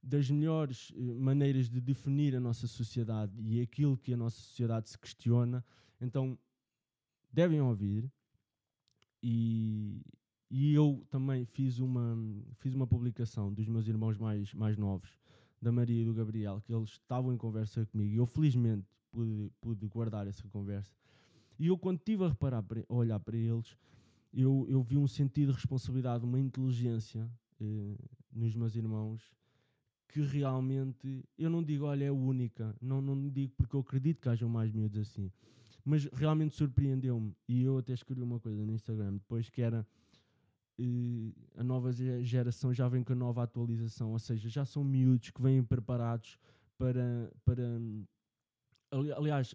das 0.00 0.30
melhores 0.30 0.92
eh, 0.94 1.00
maneiras 1.00 1.68
de 1.68 1.80
definir 1.80 2.36
a 2.36 2.40
nossa 2.40 2.68
sociedade 2.68 3.32
e 3.40 3.60
aquilo 3.60 3.98
que 3.98 4.12
a 4.12 4.16
nossa 4.16 4.40
sociedade 4.40 4.88
se 4.88 4.96
questiona. 4.96 5.64
Então, 6.00 6.38
devem 7.32 7.60
ouvir 7.60 8.08
e, 9.22 10.00
e 10.50 10.72
eu 10.72 11.04
também 11.10 11.44
fiz 11.44 11.78
uma, 11.78 12.16
fiz 12.54 12.74
uma 12.74 12.86
publicação 12.86 13.52
dos 13.52 13.66
meus 13.68 13.86
irmãos 13.88 14.18
mais, 14.18 14.52
mais 14.54 14.76
novos, 14.76 15.10
da 15.60 15.72
Maria 15.72 16.02
e 16.02 16.04
do 16.04 16.14
Gabriel, 16.14 16.60
que 16.60 16.72
eles 16.72 16.90
estavam 16.90 17.32
em 17.32 17.36
conversa 17.36 17.84
comigo 17.86 18.12
e 18.12 18.16
eu 18.16 18.26
felizmente 18.26 18.86
pude, 19.10 19.50
pude 19.60 19.86
guardar 19.86 20.26
essa 20.26 20.46
conversa. 20.48 20.92
E 21.58 21.68
eu, 21.68 21.78
quando 21.78 21.98
estive 21.98 22.24
a, 22.24 22.28
reparar, 22.28 22.62
a 22.88 22.94
olhar 22.94 23.18
para 23.18 23.36
eles, 23.36 23.76
eu, 24.32 24.66
eu 24.68 24.82
vi 24.82 24.98
um 24.98 25.06
sentido 25.06 25.48
de 25.48 25.54
responsabilidade, 25.54 26.24
uma 26.24 26.38
inteligência 26.38 27.30
eh, 27.60 27.96
nos 28.30 28.54
meus 28.54 28.76
irmãos 28.76 29.34
que 30.08 30.20
realmente, 30.20 31.24
eu 31.38 31.50
não 31.50 31.62
digo, 31.62 31.84
olha, 31.84 32.04
é 32.04 32.10
única, 32.10 32.74
não, 32.80 33.00
não 33.00 33.28
digo 33.28 33.52
porque 33.56 33.76
eu 33.76 33.80
acredito 33.80 34.20
que 34.20 34.28
hajam 34.28 34.48
mais 34.48 34.70
miúdos 34.72 34.98
assim, 34.98 35.30
mas 35.86 36.04
realmente 36.06 36.56
surpreendeu-me. 36.56 37.32
E 37.48 37.62
eu 37.62 37.78
até 37.78 37.92
escrevi 37.92 38.20
uma 38.20 38.40
coisa 38.40 38.66
no 38.66 38.74
Instagram 38.74 39.14
depois 39.14 39.48
que 39.48 39.62
era 39.62 39.86
a 41.56 41.64
nova 41.64 41.90
geração 41.92 42.74
já 42.74 42.86
vem 42.86 43.02
com 43.02 43.12
a 43.12 43.16
nova 43.16 43.42
atualização, 43.42 44.10
ou 44.10 44.18
seja, 44.18 44.46
já 44.48 44.64
são 44.64 44.84
miúdos 44.84 45.30
que 45.30 45.40
vêm 45.40 45.62
preparados 45.62 46.38
para, 46.76 47.32
para 47.44 47.80
aliás, 49.16 49.54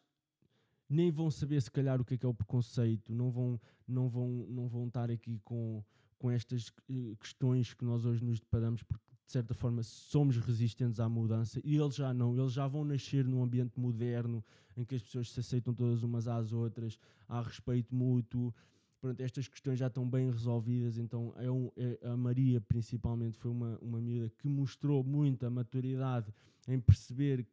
nem 0.89 1.11
vão 1.11 1.29
saber 1.29 1.61
se 1.61 1.69
calhar 1.69 2.01
o 2.01 2.05
que 2.05 2.15
é, 2.15 2.17
que 2.17 2.25
é 2.25 2.29
o 2.29 2.33
preconceito, 2.33 3.13
não 3.13 3.29
vão, 3.29 3.61
não 3.87 4.09
vão, 4.09 4.27
não 4.49 4.67
vão 4.67 4.87
estar 4.87 5.11
aqui 5.11 5.39
com, 5.43 5.83
com 6.17 6.31
estas 6.31 6.71
eh, 6.89 7.15
questões 7.19 7.73
que 7.73 7.85
nós 7.85 8.03
hoje 8.03 8.23
nos 8.25 8.39
deparamos, 8.39 8.81
porque 8.81 9.10
de 9.31 9.33
certa 9.33 9.53
forma 9.53 9.81
somos 9.81 10.35
resistentes 10.35 10.99
à 10.99 11.07
mudança 11.07 11.61
e 11.63 11.77
eles 11.77 11.95
já 11.95 12.13
não, 12.13 12.37
eles 12.37 12.51
já 12.51 12.67
vão 12.67 12.83
nascer 12.83 13.23
num 13.23 13.41
ambiente 13.41 13.79
moderno 13.79 14.43
em 14.75 14.83
que 14.83 14.95
as 14.95 15.01
pessoas 15.01 15.31
se 15.31 15.39
aceitam 15.39 15.73
todas 15.73 16.03
umas 16.03 16.27
às 16.27 16.51
outras, 16.51 16.99
há 17.29 17.41
respeito 17.41 17.95
mútuo, 17.95 18.53
pronto, 18.99 19.21
estas 19.21 19.47
questões 19.47 19.79
já 19.79 19.87
estão 19.87 20.07
bem 20.07 20.29
resolvidas, 20.29 20.97
então 20.97 21.33
é 21.37 21.49
um, 21.49 21.71
é, 21.77 21.97
a 22.09 22.17
Maria 22.17 22.59
principalmente 22.59 23.37
foi 23.37 23.51
uma, 23.51 23.79
uma 23.81 24.01
miúda 24.01 24.29
que 24.37 24.49
mostrou 24.49 25.01
muita 25.01 25.49
maturidade 25.49 26.33
em 26.67 26.77
perceber 26.77 27.47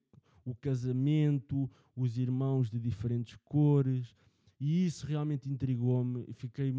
o 0.45 0.57
casamento, 0.57 1.71
os 1.95 2.19
irmãos 2.19 2.69
de 2.69 2.81
diferentes 2.81 3.37
cores, 3.45 4.17
e 4.59 4.85
isso 4.85 5.07
realmente 5.07 5.49
intrigou-me 5.49 6.27
fiquei 6.33 6.75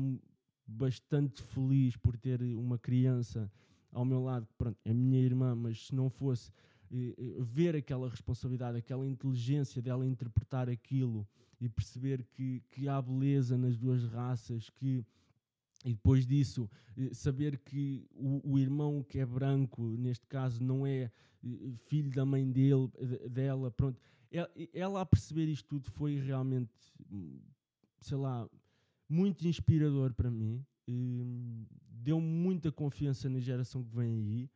bastante 0.68 1.42
feliz 1.42 1.96
por 1.96 2.18
ter 2.18 2.42
uma 2.42 2.78
criança 2.78 3.50
ao 3.92 4.06
meu 4.06 4.22
lado, 4.24 4.48
pronto, 4.58 4.78
é 4.86 4.94
minha 4.94 5.20
irmã, 5.20 5.56
mas 5.56 5.88
se 5.88 5.96
não 5.96 6.10
fosse 6.10 6.52
eh, 6.92 7.16
eh, 7.18 7.36
ver 7.40 7.76
aquela 7.76 8.10
responsabilidade, 8.10 8.78
aquela 8.78 9.06
inteligência 9.06 9.82
dela 9.82 10.06
interpretar 10.06 10.70
aquilo 10.70 11.28
e 11.60 11.70
perceber 11.70 12.24
que, 12.24 12.64
que 12.70 12.88
há 12.88 13.02
beleza 13.02 13.58
nas 13.58 13.78
duas 13.78 14.04
raças, 14.06 14.70
que 14.70 15.06
e 15.86 15.94
depois 15.94 16.26
disso 16.26 16.70
eh, 16.98 17.14
saber 17.14 17.58
que 17.60 18.06
o, 18.12 18.54
o, 18.54 18.60
irmão 18.60 19.04
que 19.04 19.20
é 19.20 19.26
branco, 19.26 19.82
neste 19.98 20.28
caso, 20.28 20.64
não 20.64 20.86
é 20.86 21.12
filho 21.86 22.10
da 22.12 22.26
mãe 22.26 22.50
dele, 22.50 22.90
dela, 23.30 23.72
pronto. 23.72 24.00
Ela, 24.32 24.52
ela 24.74 25.02
a 25.02 25.06
perceber 25.06 25.46
isto 25.48 25.68
tudo 25.68 25.90
foi 25.92 26.20
realmente, 26.20 26.72
sei 28.02 28.18
lá, 28.18 28.48
muito 29.08 29.48
inspirador 29.48 30.14
para 30.14 30.30
mim. 30.30 30.64
Deu 31.90 32.20
muita 32.20 32.72
confiança 32.72 33.30
na 33.30 33.40
geração 33.40 33.84
que 33.84 33.96
vem 33.96 34.14
aí 34.14 34.50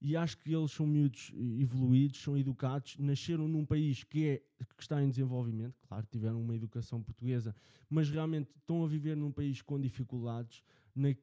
e 0.00 0.16
acho 0.16 0.38
que 0.38 0.54
eles 0.54 0.70
são 0.70 0.86
miúdos 0.86 1.30
evoluídos, 1.58 2.22
são 2.22 2.36
educados, 2.36 2.96
nasceram 2.98 3.46
num 3.46 3.66
país 3.66 4.02
que, 4.02 4.26
é, 4.26 4.36
que 4.76 4.82
está 4.82 5.02
em 5.02 5.08
desenvolvimento, 5.10 5.74
claro, 5.86 6.06
tiveram 6.10 6.40
uma 6.40 6.56
educação 6.56 7.02
portuguesa, 7.02 7.54
mas 7.88 8.08
realmente 8.08 8.50
estão 8.56 8.82
a 8.82 8.88
viver 8.88 9.14
num 9.14 9.30
país 9.30 9.60
com 9.60 9.78
dificuldades, 9.78 10.62
na, 10.94 11.14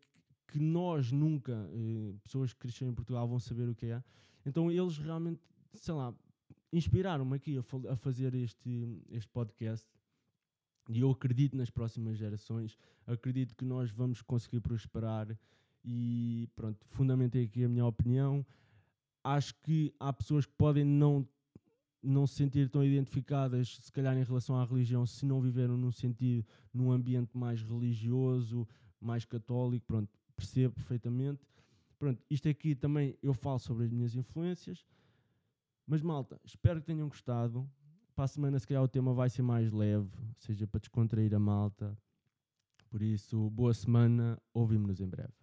que 0.47 0.59
nós 0.59 1.11
nunca, 1.11 1.53
eh, 1.73 2.13
pessoas 2.23 2.53
que 2.53 2.59
cresceram 2.59 2.91
em 2.91 2.95
Portugal, 2.95 3.27
vão 3.27 3.39
saber 3.39 3.67
o 3.67 3.75
que 3.75 3.87
é. 3.87 4.01
Então 4.45 4.71
eles 4.71 4.97
realmente, 4.97 5.41
sei 5.73 5.93
lá, 5.93 6.13
inspiraram-me 6.71 7.35
aqui 7.35 7.57
a, 7.57 7.91
a, 7.91 7.95
fazer 7.95 8.33
este, 8.35 9.03
este 9.09 9.29
podcast. 9.29 9.87
E 10.89 11.01
eu 11.01 11.11
acredito 11.11 11.55
nas 11.57 11.69
próximas 11.69 12.17
gerações, 12.17 12.77
acredito 13.05 13.55
que 13.55 13.65
nós 13.65 13.91
vamos 13.91 14.21
conseguir 14.21 14.61
prosperar 14.61 15.27
e 15.83 16.47
pronto, 16.55 16.85
fundamentei 16.89 17.45
aqui 17.45 17.63
a 17.63 17.69
minha 17.69 17.85
opinião 17.85 18.45
acho 19.27 19.53
que 19.55 19.93
há 19.99 20.13
pessoas 20.13 20.45
que 20.45 20.53
podem 20.53 20.85
não, 20.85 21.27
não 22.01 22.25
se 22.25 22.35
sentir 22.35 22.69
tão 22.69 22.83
identificadas, 22.83 23.77
se 23.81 23.91
calhar, 23.91 24.17
em 24.17 24.23
relação 24.23 24.55
à 24.55 24.63
religião, 24.63 25.05
se 25.05 25.25
não 25.25 25.41
viveram 25.41 25.77
num 25.77 25.91
sentido, 25.91 26.45
num 26.73 26.91
ambiente 26.91 27.37
mais 27.37 27.61
religioso, 27.61 28.67
mais 29.01 29.25
católico, 29.25 29.85
pronto, 29.85 30.09
percebo 30.35 30.75
perfeitamente. 30.75 31.41
Pronto, 31.99 32.23
isto 32.29 32.47
aqui 32.47 32.75
também 32.75 33.17
eu 33.21 33.33
falo 33.33 33.59
sobre 33.59 33.83
as 33.83 33.91
minhas 33.91 34.15
influências. 34.15 34.85
Mas 35.85 36.01
malta, 36.01 36.39
espero 36.45 36.79
que 36.79 36.87
tenham 36.87 37.07
gostado. 37.07 37.69
Para 38.17 38.25
a 38.25 38.29
semana, 38.29 38.57
se 38.57 38.65
calhar, 38.65 38.81
o 38.81 38.87
tema 38.87 39.13
vai 39.13 39.29
ser 39.29 39.43
mais 39.43 39.71
leve, 39.71 40.09
seja 40.39 40.65
para 40.65 40.79
descontrair 40.79 41.35
a 41.35 41.39
malta. 41.39 41.95
Por 42.89 42.99
isso, 42.99 43.47
boa 43.51 43.75
semana, 43.75 44.41
ouvimos-nos 44.55 44.99
em 44.99 45.07
breve. 45.07 45.36